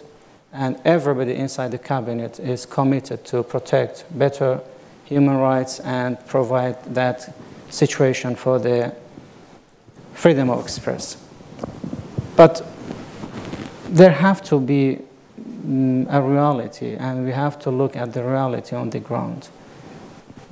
[0.55, 4.61] and everybody inside the cabinet is committed to protect better
[5.03, 7.35] human rights and provide that
[7.69, 8.93] situation for the
[10.13, 11.17] freedom of express.
[12.35, 12.65] But
[13.89, 14.99] there have to be
[15.39, 19.49] mm, a reality, and we have to look at the reality on the ground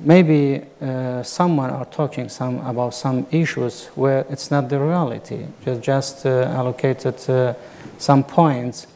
[0.00, 5.82] maybe uh, someone are talking some about some issues where it's not the reality just
[5.82, 7.54] just uh, allocated uh,
[7.98, 8.86] some points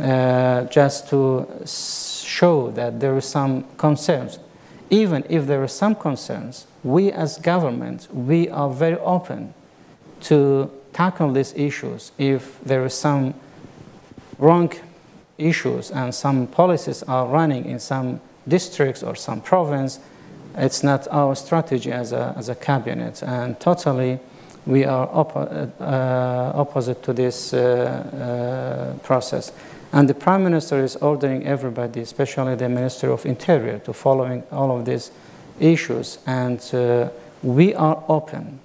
[0.00, 4.38] uh, just to show that there is some concerns.
[4.90, 9.54] Even if there are some concerns we as government we are very open
[10.20, 13.34] to tackle these issues if there is some
[14.38, 14.72] wrong
[15.38, 20.00] issues and some policies are running in some districts or some province.
[20.56, 24.18] It's not our strategy as a, as a cabinet, and totally
[24.66, 29.52] we are oppo uh, opposite to this uh, uh, process.
[29.92, 34.74] And the Prime Minister is ordering everybody, especially the Minister of Interior, to following all
[34.78, 35.10] of these
[35.60, 36.18] issues.
[36.26, 37.10] And uh,
[37.42, 38.58] we are open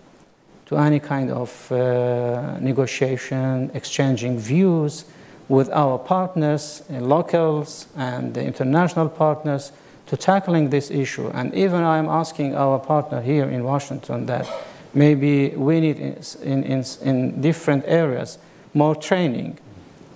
[0.68, 5.04] to any kind of uh, negotiation, exchanging views
[5.50, 9.72] with our partners, locals and the international partners,
[10.06, 11.28] to tackling this issue.
[11.34, 14.48] And even I'm asking our partner here in Washington that
[14.94, 18.38] maybe we need in, in, in different areas
[18.74, 19.60] more training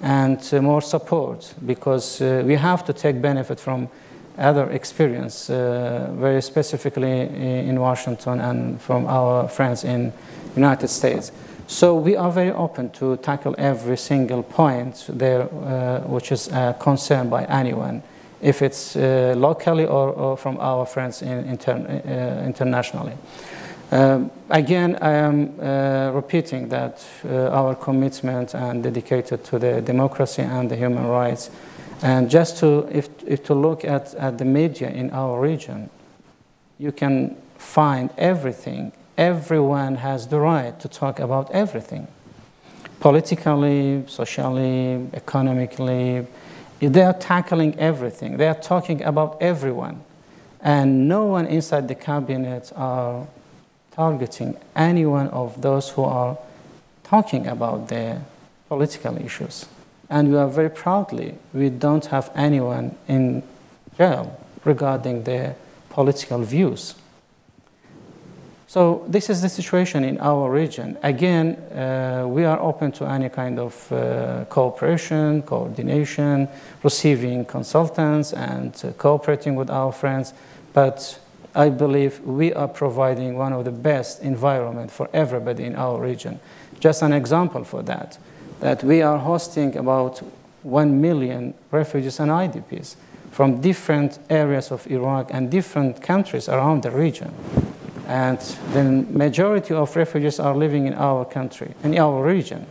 [0.01, 3.87] and uh, more support because uh, we have to take benefit from
[4.37, 7.21] other experience, uh, very specifically
[7.67, 10.11] in Washington and from our friends in
[10.55, 11.31] United States.
[11.67, 15.45] So we are very open to tackle every single point there,
[16.07, 18.01] which is a concern by anyone
[18.41, 23.13] if it's uh, locally or, or, from our friends in, inter, uh, internationally.
[23.91, 30.41] Um, again, I am uh, repeating that uh, our commitment and dedicated to the democracy
[30.41, 31.49] and the human rights.
[32.01, 35.89] And just to, if, if to look at, at the media in our region,
[36.79, 38.93] you can find everything.
[39.17, 42.07] Everyone has the right to talk about everything
[43.01, 46.25] politically, socially, economically.
[46.79, 48.37] They are tackling everything.
[48.37, 50.03] They are talking about everyone.
[50.61, 53.27] And no one inside the cabinet are
[54.01, 56.35] targeting any one of those who are
[57.03, 58.21] talking about their
[58.67, 59.67] political issues.
[60.09, 63.43] And we are very proudly, we don't have anyone in
[63.97, 64.25] jail
[64.65, 65.55] regarding their
[65.89, 66.95] political views.
[68.67, 70.97] So this is the situation in our region.
[71.03, 76.47] Again, uh, we are open to any kind of uh, cooperation, coordination,
[76.81, 80.33] receiving consultants and uh, cooperating with our friends.
[80.73, 81.19] But
[81.53, 86.39] I believe we are providing one of the best environment for everybody in our region.
[86.79, 88.17] Just an example for that,
[88.61, 90.21] that we are hosting about
[90.63, 92.95] 1 million refugees and IDPs
[93.31, 97.33] from different areas of Iraq and different countries around the region.
[98.07, 98.39] And
[98.73, 102.65] the majority of refugees are living in our country, in our region.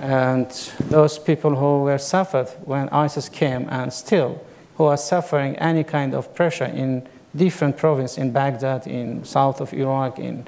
[0.00, 0.50] And
[0.90, 4.42] those people who were suffered when ISIS came and still
[4.76, 9.72] who are suffering any kind of pressure in different province in Baghdad, in south of
[9.72, 10.46] Iraq, in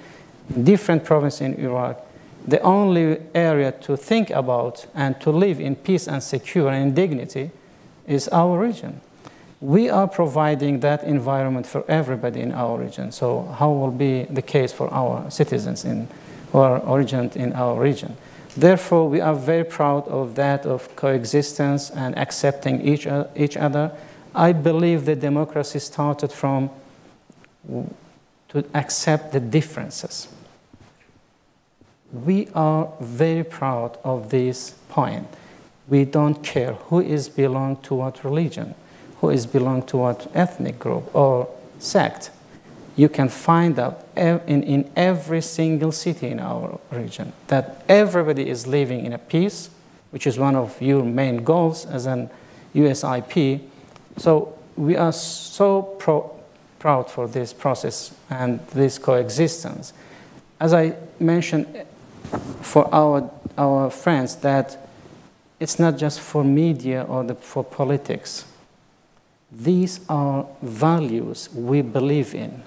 [0.63, 2.05] different province in Iraq,
[2.47, 6.95] the only area to think about and to live in peace and secure and in
[6.95, 7.51] dignity
[8.07, 9.01] is our region
[9.61, 13.11] we are providing that environment for everybody in our region.
[13.11, 16.09] So how will be the case for our citizens in,
[16.53, 18.17] who are originated in our region?
[18.57, 23.93] Therefore, we are very proud of that of coexistence and accepting each, each other.
[24.35, 26.71] I believe that democracy started from
[28.49, 30.29] to accept the differences.
[32.13, 35.27] We are very proud of this point.
[35.89, 38.75] We don't care who is belong to what religion
[39.21, 41.49] who is belong to what ethnic group or
[41.79, 42.31] sect.
[42.97, 48.67] You can find out in, in every single city in our region that everybody is
[48.67, 49.71] living in a peace,
[50.11, 52.31] which is one of your main goals as an
[52.75, 53.61] USIP.
[54.19, 56.35] So we are so pro
[56.79, 59.93] proud for this process and this coexistence.
[60.61, 61.67] As I mentioned
[62.61, 64.77] for our, our friends that
[65.59, 68.45] it's not just for media or the, for politics.
[69.51, 72.63] These are values we believe in.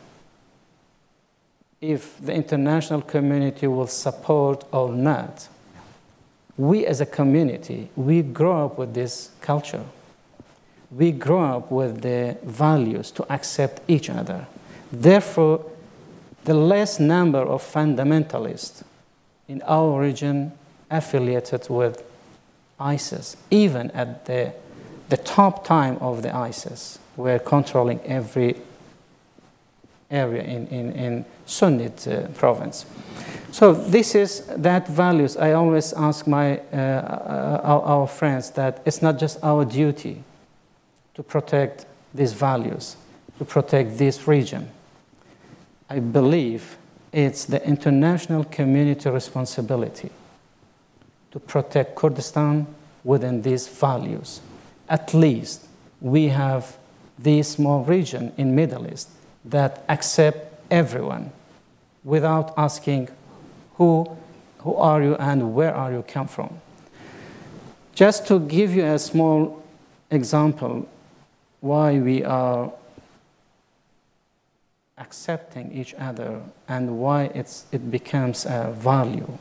[1.80, 5.47] If the international community will support or not,
[6.58, 9.84] we as a community, we grow up with this culture.
[10.92, 14.48] We grow up with the values to accept each other.
[14.92, 15.66] Therefore,
[16.44, 18.84] the less number of fundamentalists
[19.48, 20.52] in our region
[20.89, 22.04] affiliated with
[22.80, 24.54] ISIS, even at the
[25.12, 28.56] the top time of the ISIS were controlling every
[30.10, 32.86] area in, in, in Sunnite uh, province.
[33.52, 35.36] So this is that values.
[35.36, 40.24] I always ask my, uh, uh, our, our, friends that it's not just our duty
[41.16, 42.95] to protect these values,
[43.38, 44.70] to protect this region.
[45.89, 46.78] I believe
[47.12, 50.09] it's the international community responsibility
[51.32, 52.68] to protect Kurdistan
[53.03, 54.41] within these values
[54.91, 55.66] at least
[56.01, 56.78] we have
[57.18, 59.09] this small region in Middle East
[59.45, 61.32] that accept everyone
[62.03, 63.07] without asking
[63.76, 64.05] who,
[64.59, 66.59] who are you and where are you come from.
[67.95, 69.64] Just to give you a small
[70.09, 70.89] example
[71.62, 72.74] why we are
[74.97, 79.38] accepting each other and why it's, it becomes a value.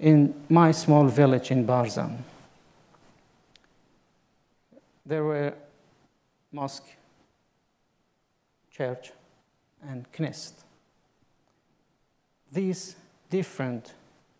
[0.00, 2.18] In my small village in Barzan,
[5.06, 5.54] there were
[6.52, 6.86] mosque,
[8.70, 9.12] church,
[9.88, 10.52] and Knesset.
[12.52, 12.96] These
[13.30, 13.94] different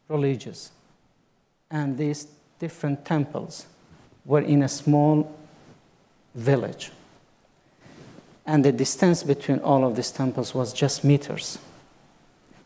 [0.09, 0.71] religions
[1.71, 2.27] and these
[2.59, 3.67] different temples
[4.25, 5.37] were in a small
[6.35, 6.91] village.
[8.47, 11.59] And the distance between all of these temples was just meters.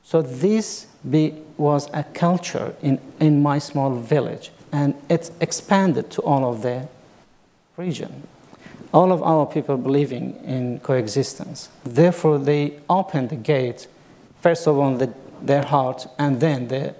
[0.02, 6.22] So this be, was a culture in, in my small village, and it expanded to
[6.22, 6.88] all of the
[7.76, 8.26] region.
[8.92, 11.68] All of our people believing in coexistence.
[11.84, 13.86] Therefore, they opened the gate,
[14.40, 15.12] first of all, the,
[15.42, 16.94] their heart, and then the,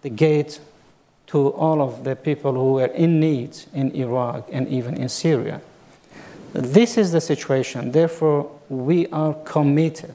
[0.00, 0.58] the gate
[1.26, 5.60] to all of the people who were in need in Iraq and even in Syria.
[6.54, 7.90] This is the situation.
[7.90, 10.14] Therefore, we are committed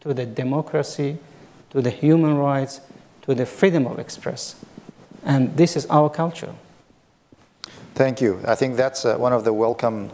[0.00, 1.18] to the democracy
[1.70, 2.80] to the human rights,
[3.22, 4.56] to the freedom of express.
[5.24, 6.54] And this is our culture.
[7.94, 8.40] Thank you.
[8.46, 10.10] I think that's uh, one of the welcome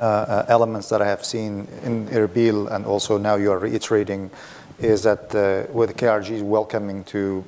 [0.00, 4.30] uh, uh, elements that I have seen in Erbil, and also now you are reiterating,
[4.78, 7.44] is that uh, with KRG welcoming to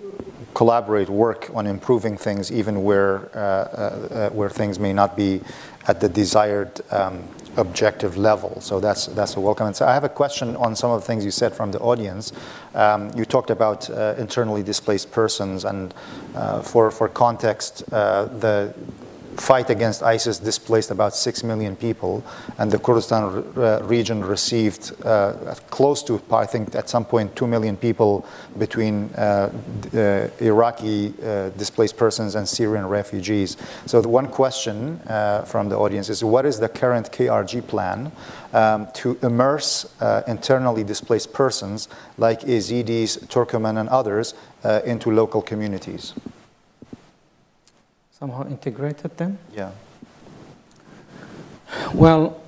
[0.54, 5.40] collaborate, work on improving things, even where uh, uh, where things may not be
[5.88, 7.24] at the desired um,
[7.56, 8.60] objective level.
[8.60, 9.66] So that's that's a welcome.
[9.66, 11.80] And so I have a question on some of the things you said from the
[11.80, 12.32] audience.
[12.74, 15.92] Um, you talked about uh, internally displaced persons, and
[16.34, 18.74] uh, for for context, uh, the
[19.40, 22.24] fight against ISIS displaced about 6 million people,
[22.58, 27.46] and the Kurdistan uh, region received uh, close to, I think, at some point, 2
[27.46, 28.26] million people
[28.58, 29.50] between uh,
[29.94, 33.56] uh Iraqi uh, displaced persons and Syrian refugees.
[33.86, 38.12] So, the one question uh, from the audience is what is the current KRG plan
[38.52, 39.86] um, to immerse
[40.26, 44.34] internally displaced persons like Yazidis, Turkoman, and others
[44.84, 46.14] into local communities?
[48.18, 49.38] Somehow integrated them?
[49.54, 49.70] Yeah.
[51.94, 52.40] Well,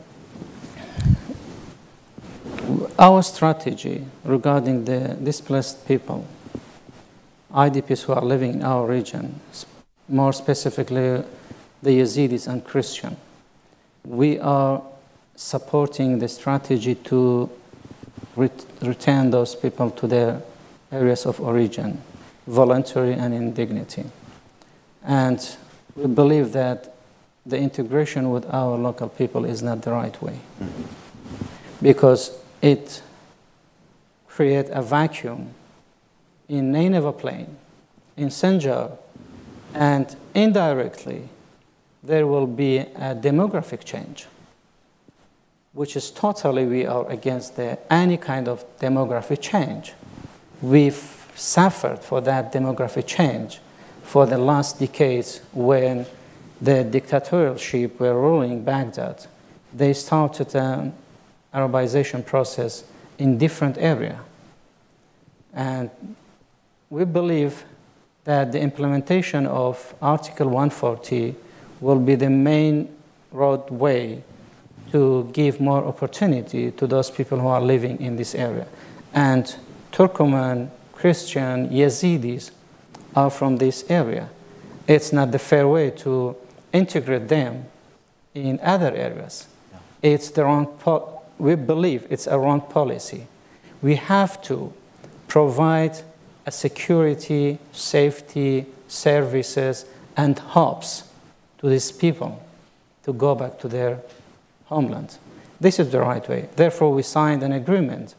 [2.98, 6.26] our strategy regarding the displaced people,
[7.52, 9.40] IDPs who are living in our region,
[10.08, 11.22] more specifically
[11.82, 13.16] the Yazidis and Christian,
[14.04, 14.82] we are
[15.36, 17.48] supporting the strategy to
[18.36, 20.42] ret- return those people to their
[20.90, 22.02] areas of origin,
[22.46, 24.04] voluntary and in dignity.
[25.04, 25.56] And
[25.96, 26.94] we believe that
[27.46, 30.82] the integration with our local people is not the right way mm-hmm.
[31.82, 33.02] because it
[34.28, 35.54] creates a vacuum
[36.48, 37.56] in Nineveh Plain,
[38.16, 38.98] in Sinjar,
[39.74, 41.28] and indirectly
[42.02, 44.26] there will be a demographic change,
[45.72, 49.92] which is totally we are against the, any kind of demographic change.
[50.60, 53.60] We've suffered for that demographic change
[54.10, 56.04] for the last decades when
[56.60, 59.24] the dictatorship were ruling Baghdad,
[59.72, 60.92] they started an
[61.54, 62.82] Arabization process
[63.18, 64.18] in different area.
[65.54, 65.90] And
[66.90, 67.62] we believe
[68.24, 71.36] that the implementation of Article 140
[71.80, 72.88] will be the main
[73.30, 74.24] roadway
[74.90, 78.66] to give more opportunity to those people who are living in this area.
[79.14, 79.54] And
[79.92, 82.50] Turkoman, Christian, Yazidis
[83.14, 84.28] are from this area.
[84.86, 86.36] It's not the fair way to
[86.72, 87.66] integrate them
[88.34, 89.46] in other areas.
[90.02, 93.26] It's the wrong po- we believe it's a wrong policy.
[93.82, 94.72] We have to
[95.26, 95.98] provide
[96.46, 99.86] a security, safety, services,
[100.16, 101.04] and hopes
[101.58, 102.42] to these people
[103.04, 104.00] to go back to their
[104.66, 105.18] homeland.
[105.60, 106.48] This is the right way.
[106.56, 108.14] Therefore, we signed an agreement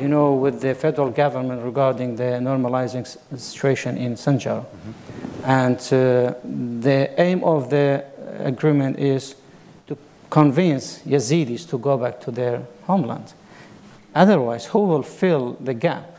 [0.00, 3.06] you know, with the federal government regarding the normalizing
[3.38, 4.64] situation in Sinjar.
[4.64, 5.44] Mm-hmm.
[5.44, 6.34] And uh,
[6.80, 8.04] the aim of the
[8.38, 9.34] agreement is
[9.86, 9.96] to
[10.28, 13.32] convince Yazidis to go back to their homeland.
[14.14, 16.18] Otherwise, who will fill the gap?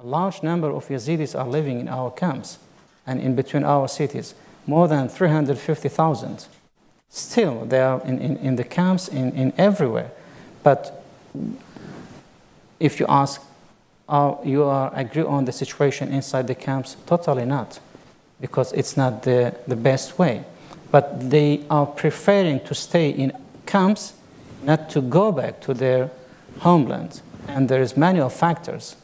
[0.00, 2.58] A large number of Yazidis are living in our camps
[3.06, 4.34] and in between our cities,
[4.66, 6.46] more than 350,000.
[7.08, 10.10] Still, they are in, in, in the camps in, in everywhere.
[10.64, 11.04] But
[12.80, 13.40] if you ask,
[14.08, 16.96] are you are agree on the situation inside the camps?
[17.06, 17.78] Totally not,
[18.40, 20.44] because it's not the, the best way.
[20.90, 23.32] But they are preferring to stay in
[23.66, 24.14] camps,
[24.62, 26.10] not to go back to their
[26.60, 27.20] homeland.
[27.46, 28.96] And there is many factors.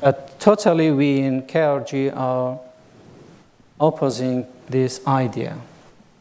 [0.00, 2.58] But totally, we in KRG are
[3.80, 5.56] opposing this idea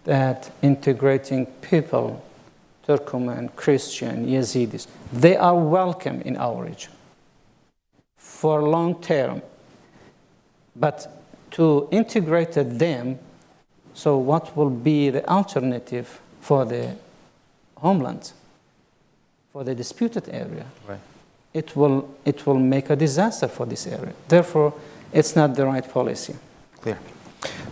[0.04, 2.24] that integrating people
[2.88, 6.92] Turkoman, Christian, Yazidis, they are welcome in our region
[8.16, 9.42] for long term.
[10.76, 11.12] But
[11.52, 13.20] to integrate them,
[13.94, 16.96] so what will be the alternative for the
[17.78, 18.32] homeland,
[19.52, 20.66] for the disputed area?
[20.88, 21.00] Right.
[21.54, 24.14] It will, it will make a disaster for this area.
[24.28, 24.74] Therefore,
[25.12, 26.36] it's not the right policy.
[26.80, 27.00] Clear.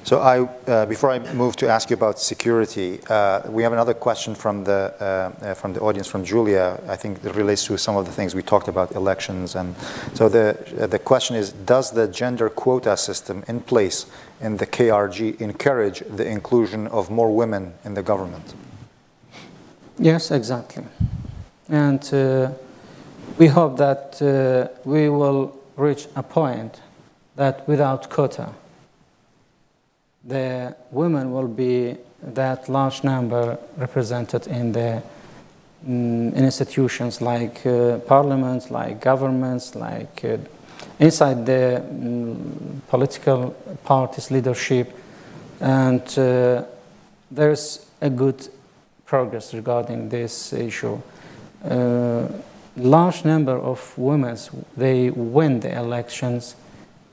[0.06, 3.96] So I, uh, before I move to ask you about security, uh, we have another
[3.96, 6.80] question from the, uh, uh, from the audience from Julia.
[6.88, 9.56] I think it relates to some of the things we talked about, elections.
[9.56, 9.76] And
[10.14, 14.06] so the, uh, the question is, does the gender quota system in place
[14.42, 18.54] in the KRG encourage the inclusion of more women in the government?
[19.98, 20.84] Yes, exactly.
[21.68, 22.52] And uh,
[23.40, 24.22] we hope that
[24.86, 26.80] we will reach a point
[27.38, 28.54] that without quota,
[30.26, 35.02] the women will be that large number represented in the
[35.88, 40.38] mm, institutions like uh, parliaments, like governments, like uh,
[41.00, 43.52] inside the mm, political
[43.84, 44.92] parties' leadership,
[45.60, 46.64] and uh,
[47.30, 48.48] there's a good
[49.06, 51.00] progress regarding this issue.
[51.64, 52.28] Uh,
[52.78, 54.38] large number of women
[54.76, 56.56] they win the elections,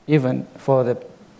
[0.07, 0.95] even for the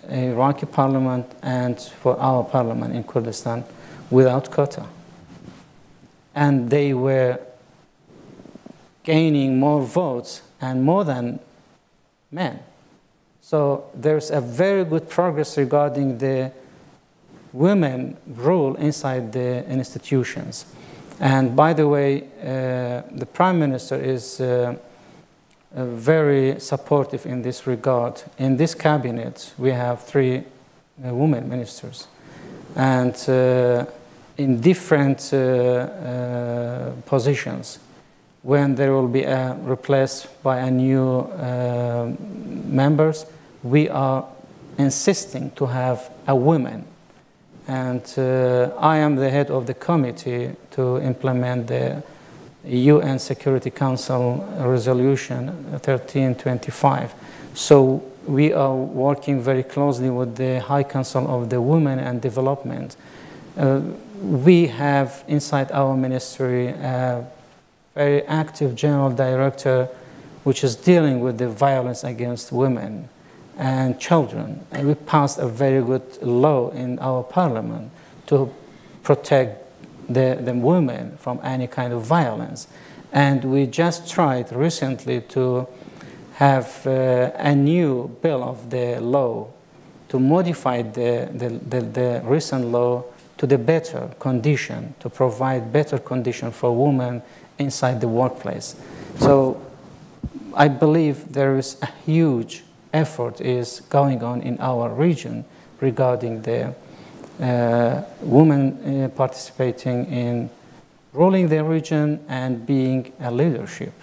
[0.10, 3.64] Iraqi parliament and for our parliament in Kurdistan,
[4.10, 4.86] without quota,
[6.36, 7.40] and they were
[9.04, 11.40] gaining more votes and more than
[12.32, 12.60] men.
[13.42, 16.52] So there's a very good progress regarding the
[17.52, 20.66] women role inside the institutions.
[21.20, 24.76] And by the way, uh, the Prime Minister is uh,
[25.76, 28.22] uh, very supportive in this regard.
[28.38, 32.08] In this cabinet, we have three uh, women ministers.
[32.76, 33.86] And uh,
[34.38, 37.80] in different uh, positions,
[38.42, 41.28] when there will be a replaced by a new
[42.66, 43.26] members,
[43.64, 44.26] we are
[44.78, 46.86] insisting to have a woman
[47.68, 52.04] and uh, I am the head of the committee to implement the
[52.66, 57.14] UN Security Council Resolution 1325.
[57.54, 62.96] So we are working very closely with the High Council of the Women and Development.
[63.58, 63.82] Uh,
[64.22, 67.26] we have inside our ministry a
[67.96, 69.90] very active general director
[70.44, 73.10] which is dealing with the violence against women
[73.58, 74.66] and children.
[74.72, 77.92] And we passed a very good law in our parliament
[78.28, 78.54] to
[79.04, 79.63] protect
[80.14, 82.68] the, the women from any kind of violence.
[83.12, 85.68] And we just tried recently to
[86.36, 89.48] have uh, a new bill of the law
[90.10, 93.04] to modify the, the, the, the, recent law
[93.38, 97.22] to the better condition, to provide better condition for women
[97.58, 98.76] inside the workplace.
[99.20, 99.62] So
[100.56, 105.46] I believe there is a huge effort is going on in our region
[105.82, 106.76] regarding the
[107.40, 110.50] women uh, participating in
[111.14, 113.94] ruling the region and being a leadership.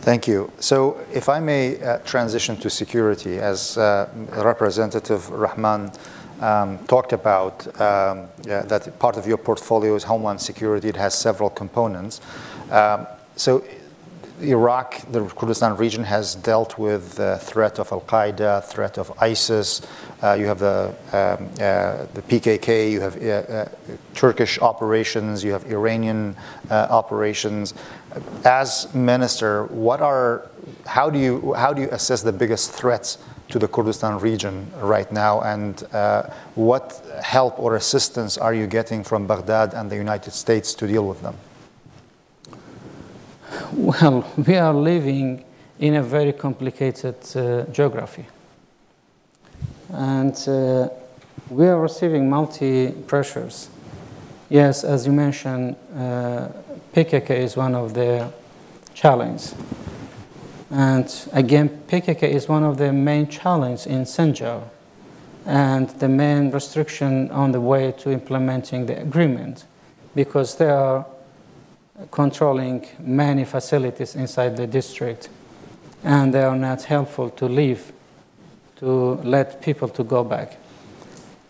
[0.00, 0.50] Thank you.
[0.58, 5.92] So, if I may uh, transition to security, as uh, Representative Rahman
[6.40, 10.88] um, talked about, um, yeah, that part of your portfolio is homeland security.
[10.88, 12.20] It has several components.
[12.70, 13.06] Um,
[13.36, 13.62] so,
[14.42, 19.82] Iraq, the Kurdistan region, has dealt with the threat of Al Qaeda, threat of ISIS.
[20.22, 23.68] Uh, you have the, um, uh, the PKK, you have uh, uh,
[24.14, 26.36] Turkish operations, you have Iranian
[26.70, 27.74] uh, operations.
[28.44, 30.48] As minister, what are,
[30.86, 33.18] how, do you, how do you assess the biggest threats
[33.50, 36.22] to the Kurdistan region right now, and uh,
[36.54, 41.06] what help or assistance are you getting from Baghdad and the United States to deal
[41.06, 41.36] with them?
[43.72, 45.44] Well, we are living
[45.78, 48.26] in a very complicated uh, geography.
[49.90, 50.88] And uh,
[51.48, 53.68] we are receiving multi pressures.
[54.48, 56.48] Yes, as you mentioned, uh,
[56.92, 58.32] PKK is one of the
[58.94, 59.54] challenges.
[60.70, 64.62] And again, PKK is one of the main challenges in Sinjar
[65.46, 69.64] and the main restriction on the way to implementing the agreement
[70.14, 71.06] because there are
[72.10, 75.28] controlling many facilities inside the district,
[76.04, 77.92] and they are not helpful to leave,
[78.76, 80.56] to let people to go back.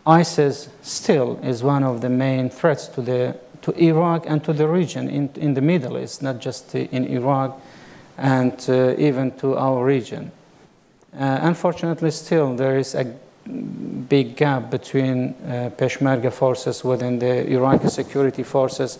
[0.07, 4.67] ISIS still is one of the main threats to, the, to Iraq and to the
[4.67, 7.61] region in, in the Middle East, not just in Iraq
[8.17, 10.31] and uh, even to our region.
[11.15, 13.05] Uh, unfortunately, still there is a
[14.09, 18.99] big gap between uh, Peshmerga forces within the Iraqi security forces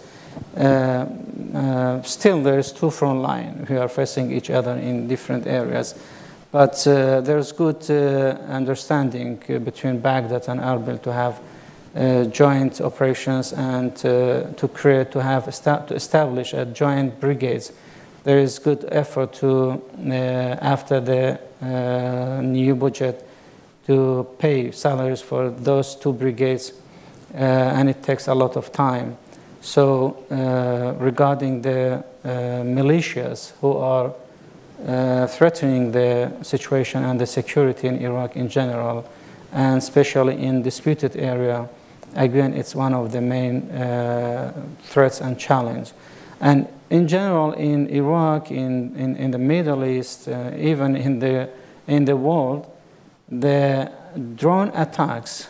[1.55, 5.47] uh, uh, still there is two front line who are facing each other in different
[5.47, 5.95] areas.
[6.53, 7.89] But uh, there's good
[8.49, 11.41] understanding between Baghdad and Erbil to have
[11.95, 15.45] uh, joint operations and uh, to create, to have,
[15.87, 17.73] to establish a joint brigades.
[18.25, 21.41] There is good effort to, uh, after the
[22.43, 23.27] new budget,
[23.87, 26.73] to pay salaries for those two brigades,
[27.35, 29.17] and it takes a lot of time.
[29.61, 32.29] So, uh, regarding the uh,
[32.65, 34.13] militias who are
[34.87, 39.05] uh, threatening the situation and the security in Iraq in general,
[39.53, 41.69] and especially in disputed area,
[42.15, 43.69] again, it's one of the main
[44.83, 45.93] threats and challenge.
[46.41, 51.49] And in general, in Iraq, in, in, in the Middle East, uh, even in the,
[51.87, 52.67] in the world,
[53.29, 53.93] the
[54.35, 55.49] drone attacks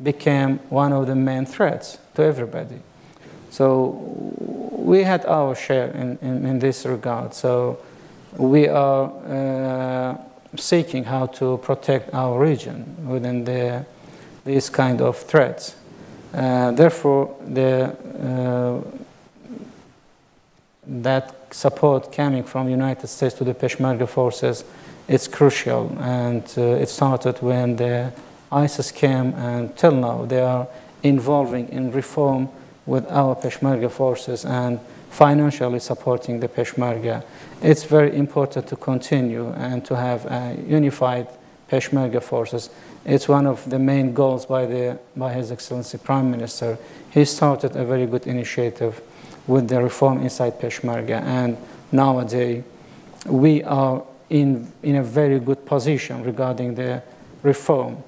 [0.00, 2.80] became one of the main threats to everybody.
[3.56, 3.88] So
[4.70, 7.32] we had our share in, in, in this regard.
[7.32, 7.78] So
[8.36, 10.18] we are uh,
[10.56, 13.86] seeking how to protect our region within the,
[14.44, 15.74] these kind of threats.
[16.34, 18.90] Uh, therefore, the, uh,
[20.86, 24.64] that support coming from United States to the Peshmerga forces
[25.08, 28.12] is crucial, and uh, it started when the
[28.52, 30.68] ISIS came, and till now they are
[31.02, 32.50] involving in reform
[32.86, 34.80] with our Peshmerga forces and
[35.10, 37.24] financially supporting the Peshmerga.
[37.62, 41.28] It's very important to continue and to have a unified
[41.70, 42.70] Peshmerga forces.
[43.04, 46.78] It's one of the main goals by, the, by His Excellency Prime Minister.
[47.10, 49.00] He started a very good initiative
[49.46, 51.56] with the reform inside Peshmerga, and
[51.92, 52.64] nowadays
[53.26, 57.02] we are in, in a very good position regarding the
[57.42, 58.02] reform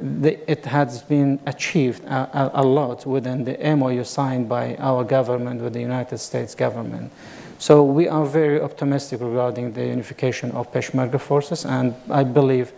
[0.00, 5.04] the, it has been achieved a, a, a, lot within the MOU signed by our
[5.04, 7.12] government with the United States government.
[7.58, 12.72] So we are very optimistic regarding the unification of Peshmerga forces, and I believe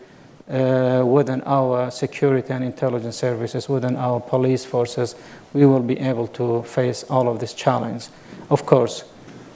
[0.48, 5.16] uh, within our security and intelligence services, within our police forces,
[5.52, 8.08] we will be able to face all of this challenge.
[8.50, 9.04] Of course,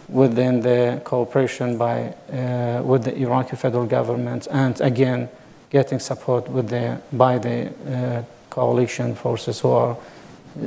[0.08, 5.28] within the cooperation by, uh, with the Iraqi federal government, and again,
[5.70, 9.96] getting support the, by the uh, coalition forces who are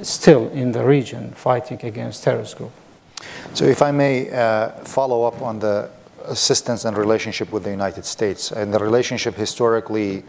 [0.01, 2.72] still in the region fighting against terrorist group.
[3.54, 5.89] So if I may uh, follow up on the
[6.26, 10.24] assistance and relationship with the United States, and the relationship historically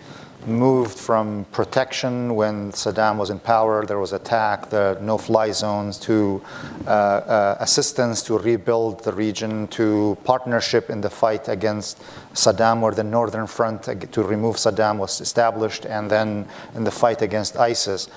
[0.47, 6.42] moved from protection when Saddam was in power, there was attack, the no-fly zones, to
[6.86, 12.03] uh, uh, assistance to rebuild the region, to partnership in the fight against
[12.34, 13.82] Saddam, where the Northern Front
[14.12, 18.09] to remove Saddam was established, and then in the fight against ISIS.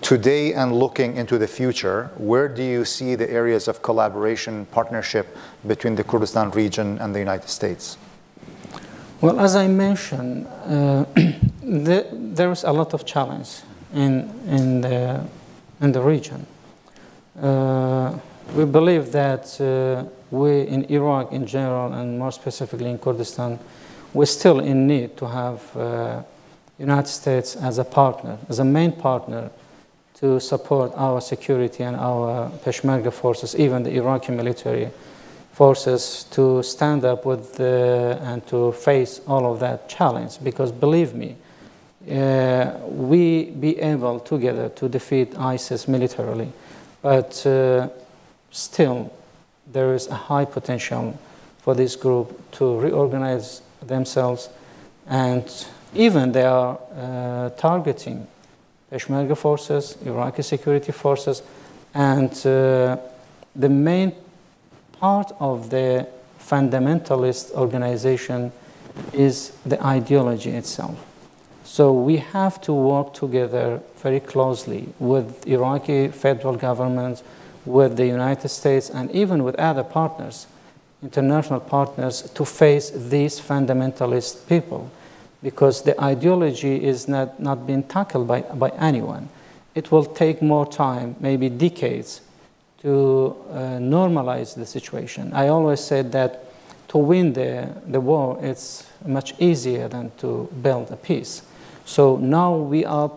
[0.00, 5.36] Today and looking into the future, where do you see the areas of collaboration, partnership
[5.66, 7.96] between the Kurdistan region and the United States?
[9.22, 11.04] Well, as I mentioned, uh,
[11.62, 13.60] the, there is a lot of challenge
[13.94, 15.24] in, in, the,
[15.80, 16.44] in the region.
[17.40, 18.18] Uh,
[18.56, 23.60] we believe that uh, we in Iraq in general, and more specifically in Kurdistan,
[24.12, 26.22] we're still in need to have uh,
[26.80, 29.50] United States as a partner, as a main partner
[30.14, 34.90] to support our security and our Peshmerga forces, even the Iraqi military
[35.52, 40.42] forces to stand up with uh, and to face all of that challenge.
[40.42, 41.36] Because believe me
[42.10, 46.50] uh, we be able together to defeat isis militarily.
[47.00, 47.88] But uh,
[48.50, 49.12] still
[49.72, 51.18] there is a high potential
[51.58, 54.48] for this group to reorganize themselves.
[55.06, 55.44] And
[55.94, 58.26] even they are uh, targeting
[58.90, 61.42] Peshmerga forces, Iraqi security forces,
[61.94, 62.96] and uh,
[63.54, 64.12] the main
[65.02, 66.06] part of the
[66.38, 68.52] fundamentalist organization
[69.12, 70.96] is the ideology itself.
[71.64, 77.24] So we have to work together very closely with Iraqi federal government,
[77.66, 80.46] with the United States, and even with other partners,
[81.02, 84.88] international partners, to face these fundamentalist people.
[85.42, 89.30] Because the ideology is not, not being tackled by, by anyone.
[89.74, 92.20] It will take more time, maybe decades,
[92.82, 95.32] to uh, normalize the situation.
[95.32, 96.44] I always said that
[96.88, 101.42] to win the, the war, it's much easier than to build a peace.
[101.84, 103.10] So now we are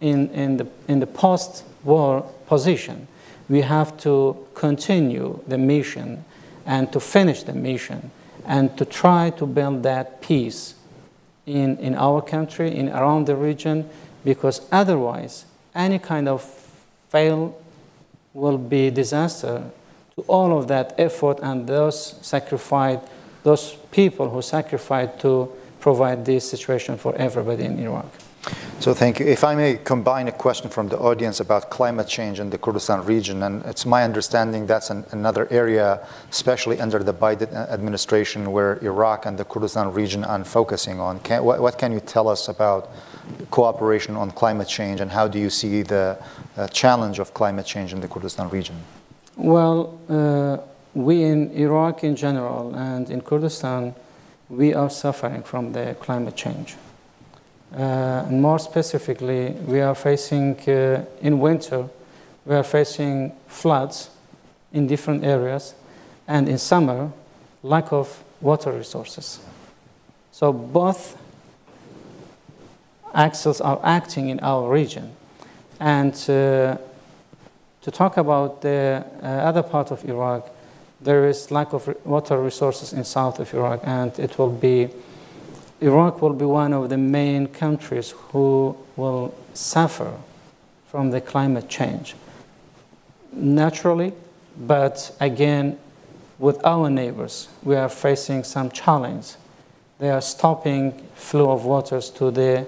[0.00, 3.08] in, in the, in the post war position.
[3.48, 6.24] We have to continue the mission
[6.64, 8.10] and to finish the mission
[8.46, 10.74] and to try to build that peace
[11.44, 13.88] in, in our country, in around the region,
[14.24, 15.44] because otherwise,
[15.74, 16.42] any kind of
[17.08, 17.56] fail
[18.34, 19.70] will be disaster
[20.16, 23.02] to all of that effort and those sacrificed,
[23.42, 25.50] those people who sacrificed to
[25.80, 28.10] provide this situation for everybody in Iraq.
[28.80, 29.26] So thank you.
[29.26, 33.04] If I may combine a question from the audience about climate change in the Kurdistan
[33.04, 38.78] region, and it's my understanding that's an, another area, especially under the Biden administration, where
[38.82, 41.18] Iraq and the Kurdistan region are focusing on.
[41.20, 42.90] Can, what, what, can you tell us about
[43.50, 46.18] cooperation on climate change, and how do you see the
[46.56, 48.76] uh, challenge of climate change in the Kurdistan region?
[49.36, 50.58] Well, uh,
[50.94, 53.94] we in Iraq in general and in Kurdistan,
[54.48, 56.76] we are suffering from the climate change.
[57.76, 61.88] Uh, more specifically, we are facing, uh, in winter,
[62.46, 64.08] we are facing floods
[64.72, 65.74] in different areas,
[66.26, 67.12] and in summer,
[67.62, 69.40] lack of water resources.
[70.32, 71.17] So both
[73.18, 75.12] axes are acting in our region.
[75.80, 76.78] And uh, to
[77.82, 80.50] to talk about the uh, other part of Iraq,
[81.00, 84.88] there is lack of water resources in south of Iraq, and it will be
[85.80, 90.12] Iraq will be one of the main countries who will suffer
[90.90, 92.14] from the climate change.
[93.32, 94.12] Naturally,
[94.58, 95.78] but again,
[96.38, 99.36] with our neighbors, we are facing some challenge.
[99.98, 102.66] They are stopping flow of waters to the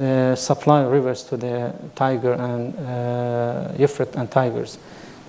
[0.00, 4.78] uh, supply rivers to the Tiger and uh, Euphrates and Tigers.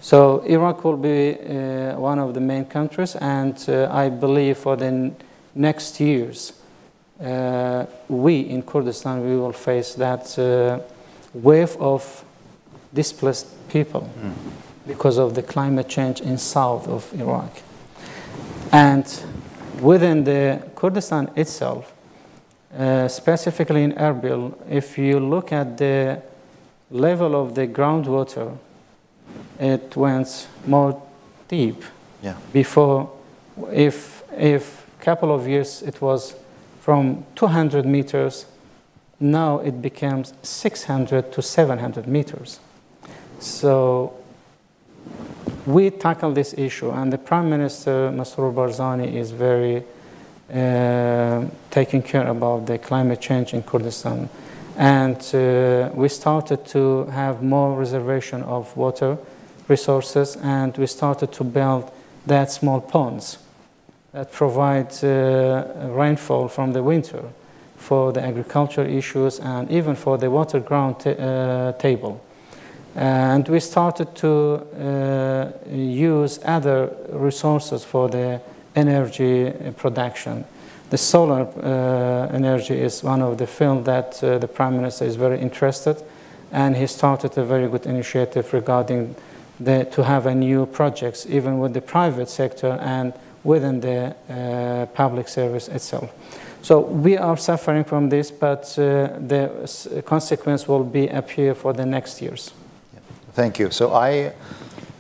[0.02, 4.76] So Iraq will be uh, one of the main countries, and uh, I believe for
[4.76, 5.12] the
[5.56, 6.54] next years,
[7.22, 10.80] uh, we in Kurdistan we will face that uh,
[11.34, 12.24] wave of
[12.94, 14.34] displaced people mm.
[14.88, 17.52] because of the climate change in south of Iraq.
[18.72, 19.06] And
[19.82, 21.94] within the Kurdistan itself,
[22.78, 26.22] uh, specifically in Erbil, if you look at the
[26.92, 28.58] level of the groundwater,
[29.60, 31.02] it went more
[31.48, 31.84] deep.
[32.22, 32.36] Yeah.
[32.54, 33.12] Before,
[33.72, 36.36] if if a couple of years it was
[36.82, 38.46] from 200 meters,
[39.20, 42.60] now it becomes 600 to 700 meters.
[43.40, 44.14] So
[45.66, 49.84] we tackle this issue, and the Prime Minister Masroor Barzani is very
[51.70, 54.30] taking care about the climate change in Kurdistan.
[54.78, 59.18] And uh, we started to have more reservation of water
[59.68, 61.92] resources, and we started to build
[62.26, 63.40] that small ponds
[64.14, 67.24] that provide uh, rainfall from the winter
[67.78, 72.22] for the agriculture issues and even for the water ground uh, table.
[72.96, 78.42] And we started to uh, use other resources for the
[78.80, 80.46] energy production.
[80.90, 85.16] The solar uh, energy is one of the fields that uh, the Prime Minister is
[85.16, 86.02] very interested,
[86.52, 89.16] and he started a very good initiative regarding
[89.60, 93.14] the, to have a new projects, even with the private sector and
[93.44, 96.10] within the uh, public service itself.
[96.62, 101.86] So we are suffering from this, but uh, the consequence will be appear for the
[101.86, 102.52] next years.
[103.34, 103.72] Thank you.
[103.72, 104.34] So I,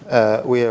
[0.09, 0.63] uh, we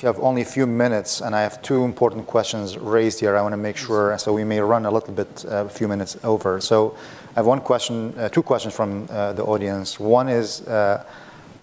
[0.00, 3.36] have only a few minutes, and I have two important questions raised here.
[3.36, 5.88] I want to make sure, so we may run a little bit, uh, a few
[5.88, 6.60] minutes over.
[6.60, 6.96] So
[7.30, 9.98] I have one question, uh, two questions from uh, the audience.
[9.98, 11.04] One is, uh,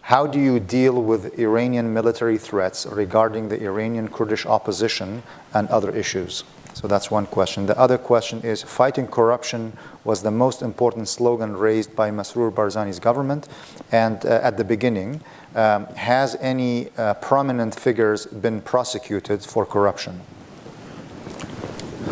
[0.01, 5.23] how do you deal with Iranian military threats regarding the Iranian Kurdish opposition
[5.53, 6.43] and other issues?
[6.75, 7.67] So that's one question.
[7.67, 12.99] The other question is fighting corruption was the most important slogan raised by Masroor Barzani's
[12.99, 13.47] government.
[13.93, 15.21] And uh, at the beginning,
[15.55, 20.19] um, has any uh, prominent figures been prosecuted for corruption?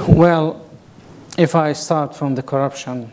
[0.07, 0.65] Well,
[1.37, 3.11] if I start from the corruption,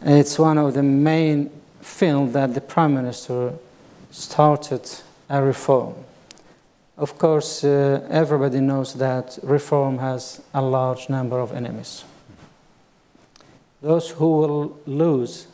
[0.00, 1.50] it's one of the main
[1.80, 3.54] fields that the Prime Minister
[4.12, 4.88] started
[5.28, 5.94] a reform.
[7.02, 12.04] Of course, uh, everybody knows that reform has a large number of enemies.
[13.80, 15.48] Those who will lose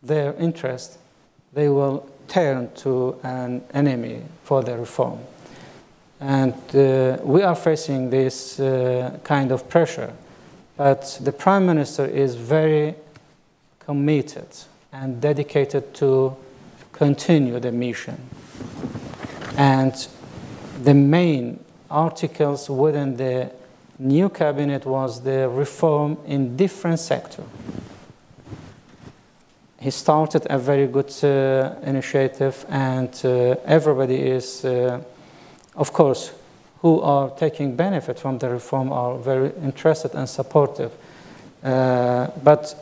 [0.00, 0.98] their interest,
[1.52, 5.18] they will turn to an enemy for the reform.
[6.20, 10.12] And uh, we are facing this uh, kind of pressure.
[10.76, 12.94] But the Prime Minister is very
[13.80, 14.46] committed
[14.92, 16.36] and dedicated to
[16.92, 18.20] continue the mission.
[19.56, 20.06] And
[20.82, 21.58] the main
[21.90, 23.50] articles within the
[23.98, 27.44] new cabinet was the reform in different sectors.
[29.78, 35.00] He started a very good uh, initiative, and uh, everybody is, uh,
[35.74, 36.32] of course,
[36.82, 40.92] who are taking benefit from the reform are very interested and supportive.
[41.62, 42.74] Uh, but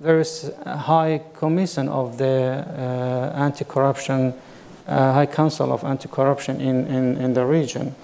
[0.00, 4.34] there is a high commission of the uh, anti-corruption,
[4.88, 7.94] High Council of Anti-Corruption in, in, in, the region.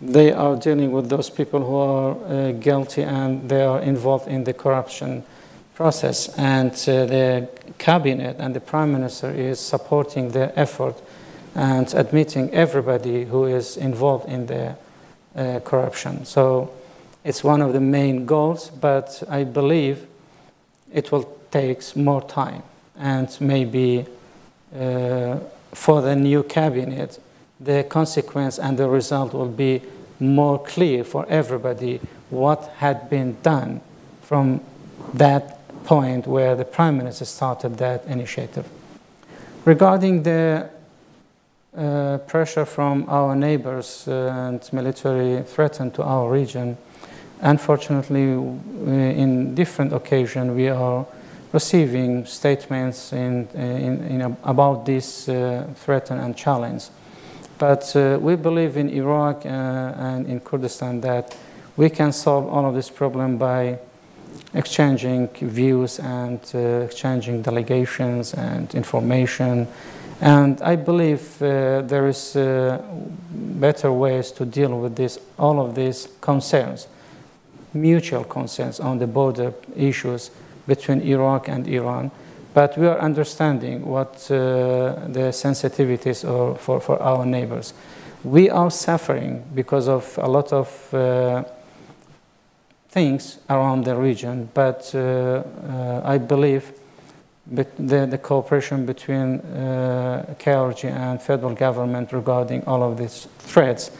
[0.00, 4.44] They are dealing with those people who are uh, guilty and they are involved in
[4.44, 5.24] the corruption
[5.74, 6.28] process.
[6.38, 10.96] And uh, the cabinet and the prime minister is supporting their effort
[11.54, 14.74] and admitting everybody who is involved in the
[15.36, 16.24] uh, corruption.
[16.24, 16.72] So
[17.24, 20.06] it's one of the main goals, but I believe
[20.92, 22.62] it will take more time
[22.98, 24.06] and maybe
[24.74, 25.36] uh,
[25.72, 27.18] for the new cabinet
[27.60, 29.80] the consequence and the result will be
[30.18, 32.00] more clear for everybody
[32.30, 33.80] what had been done
[34.20, 34.60] from
[35.14, 38.68] that point where the prime minister started that initiative.
[39.64, 40.68] Regarding the
[41.76, 46.76] uh, pressure from our neighbors uh, and military threat to our region
[47.42, 51.04] Unfortunately, in different occasions, we are
[51.52, 56.84] receiving statements in, in, in about this uh, threat and challenge.
[57.58, 61.36] But uh, we believe in Iraq uh, and in Kurdistan that
[61.76, 63.78] we can solve all of this problem by
[64.54, 69.68] exchanging views and uh, exchanging delegations and information.
[70.20, 72.80] And I believe uh, there is uh,
[73.30, 76.86] better ways to deal with this, all of these concerns,
[77.74, 80.30] mutual concerns on the border issues
[80.66, 82.10] between Iraq and Iran.
[82.54, 87.72] But we are understanding what uh, the sensitivities are for, for our neighbors.
[88.24, 91.44] We are suffering because of a lot of uh,
[92.90, 95.42] things around the region, but uh,
[96.04, 96.72] I believe
[97.50, 103.90] the, the, cooperation between uh, KRG and federal government regarding all of these threats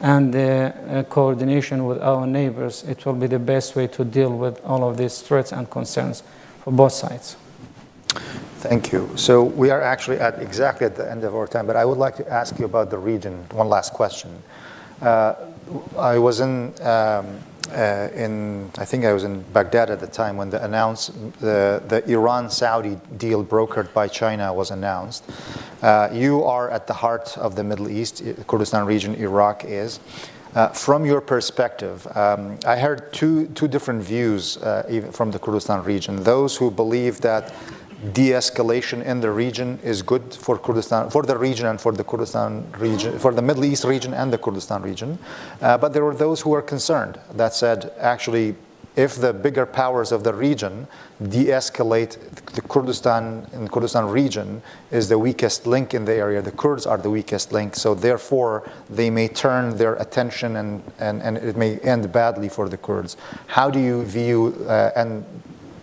[0.00, 4.30] and the uh, coordination with our neighbors, it will be the best way to deal
[4.30, 6.22] with all of these threats and concerns
[6.64, 7.36] for both sides.
[8.60, 9.10] Thank you.
[9.16, 11.98] So we are actually at exactly at the end of our time, but I would
[11.98, 13.44] like to ask you about the region.
[13.52, 14.30] One last question.
[15.00, 15.34] Uh,
[15.96, 17.38] I was in um,
[17.72, 21.82] uh, in, I think I was in Baghdad at the time when the announced the,
[21.88, 25.24] the Iran-Saudi deal brokered by China was announced.
[25.82, 30.00] Uh, you are at the heart of the Middle East, Kurdistan region, Iraq is.
[30.54, 35.84] Uh, from your perspective, um, I heard two, two different views uh, from the Kurdistan
[35.84, 36.24] region.
[36.24, 37.54] Those who believe that
[38.12, 42.70] de-escalation in the region is good for Kurdistan, for the region and for the Kurdistan
[42.78, 45.18] region, for the Middle East region and the Kurdistan region.
[45.60, 48.54] Uh, but there were those who were concerned that said, actually,
[48.96, 50.86] if the bigger powers of the region
[51.28, 52.18] de-escalate
[52.54, 56.42] the Kurdistan in the Kurdistan region is the weakest link in the area.
[56.42, 61.22] The Kurds are the weakest link, so therefore they may turn their attention and, and,
[61.22, 63.16] and it may end badly for the Kurds.
[63.46, 65.24] How do you view uh, and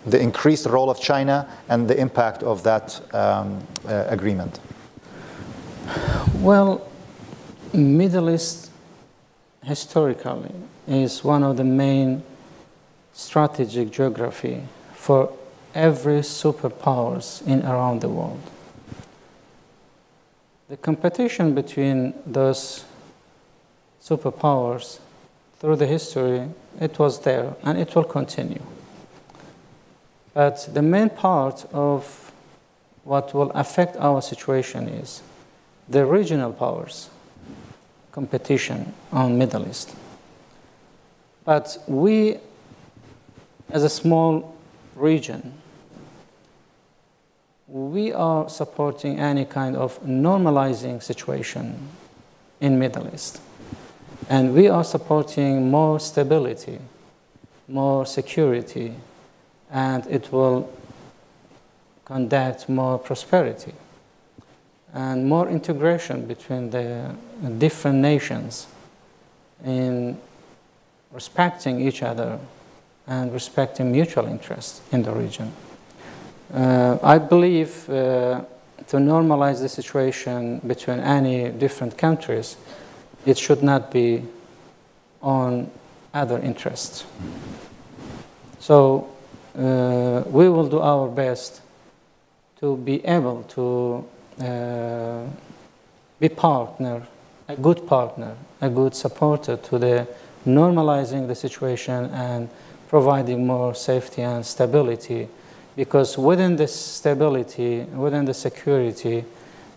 [0.08, 4.60] the increased role of China and the impact of that um, uh, agreement?
[6.36, 6.88] Well,
[7.74, 8.72] Middle East
[9.64, 10.54] historically
[10.88, 12.24] is one of the main
[13.14, 15.34] strategic geography for
[15.76, 18.40] every superpowers in around the world.
[20.70, 22.86] The competition between those
[24.02, 25.00] superpowers
[25.60, 26.50] through the history,
[26.80, 28.62] it was there and it will continue.
[30.38, 32.32] But the main part of
[33.04, 35.24] what will affect our situation is
[35.90, 37.10] the regional powers
[38.12, 39.96] competition on Middle East.
[41.44, 42.38] But we,
[43.72, 44.56] as a small
[44.96, 45.54] region,
[47.68, 51.80] we are supporting any kind of normalizing situation
[52.62, 53.42] in Middle East.
[54.30, 56.78] And we are supporting more stability,
[57.68, 58.94] more security,
[59.72, 60.72] and it will
[62.06, 63.74] conduct more prosperity
[64.94, 67.14] and more integration between the
[67.58, 68.68] different nations
[69.66, 70.18] in
[71.12, 72.40] respecting each other
[73.08, 75.52] and respecting mutual interests in the region.
[76.54, 78.42] Uh, I believe uh,
[78.88, 82.58] to normalize the situation between any different countries,
[83.26, 84.24] it should not be
[85.22, 85.70] on
[86.14, 87.06] other interests.
[88.60, 89.10] So
[89.58, 91.62] uh, we will do our best
[92.60, 94.06] to be able to
[94.44, 95.26] uh,
[96.20, 97.02] be partner,
[97.48, 100.08] a good partner, a good supporter to the
[100.46, 102.50] normalizing the situation and
[102.88, 105.28] providing more safety and stability.
[105.76, 109.26] Because within this stability, within the security,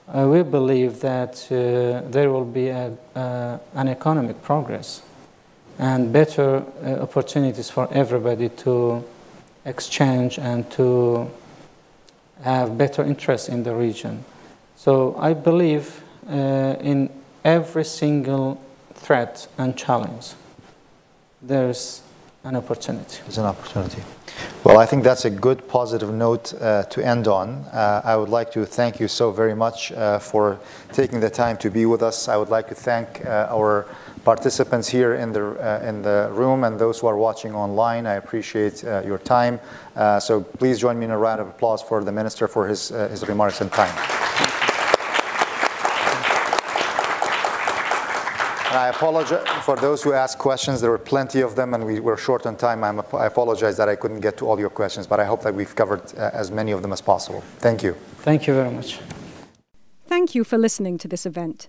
[0.08, 5.02] uh, we believe that uh, there will be a, uh, an economic progress
[5.78, 9.04] and better uh, opportunities for everybody to
[9.64, 11.30] exchange and to
[12.42, 14.24] have better interests in the region.
[14.76, 17.10] So I believe uh, in
[17.44, 18.60] every single
[18.94, 20.34] threat and challenge,
[21.42, 22.02] there's
[22.44, 23.18] an opportunity.
[23.24, 24.02] There's an opportunity.
[24.64, 27.66] Well, I think that's a good positive note uh, to end on.
[27.72, 30.58] Uh, I would like to thank you so very much uh, for
[30.92, 32.28] taking the time to be with us.
[32.28, 33.86] I would like to thank uh, our
[34.24, 38.06] participants here in the, uh, in the room and those who are watching online.
[38.06, 39.60] I appreciate uh, your time.
[39.96, 42.92] Uh, so please join me in a round of applause for the minister for his,
[42.92, 43.94] uh, his remarks and time.
[48.70, 50.80] And I apologize for those who asked questions.
[50.80, 52.84] There were plenty of them, and we were short on time.
[52.84, 55.52] I'm, i apologize that I couldn't get to all your questions, but I hope that
[55.52, 57.40] we've covered uh, as many of them as possible.
[57.58, 57.94] Thank you.
[58.18, 59.00] Thank you very much.
[60.06, 61.68] Thank you for listening to this event.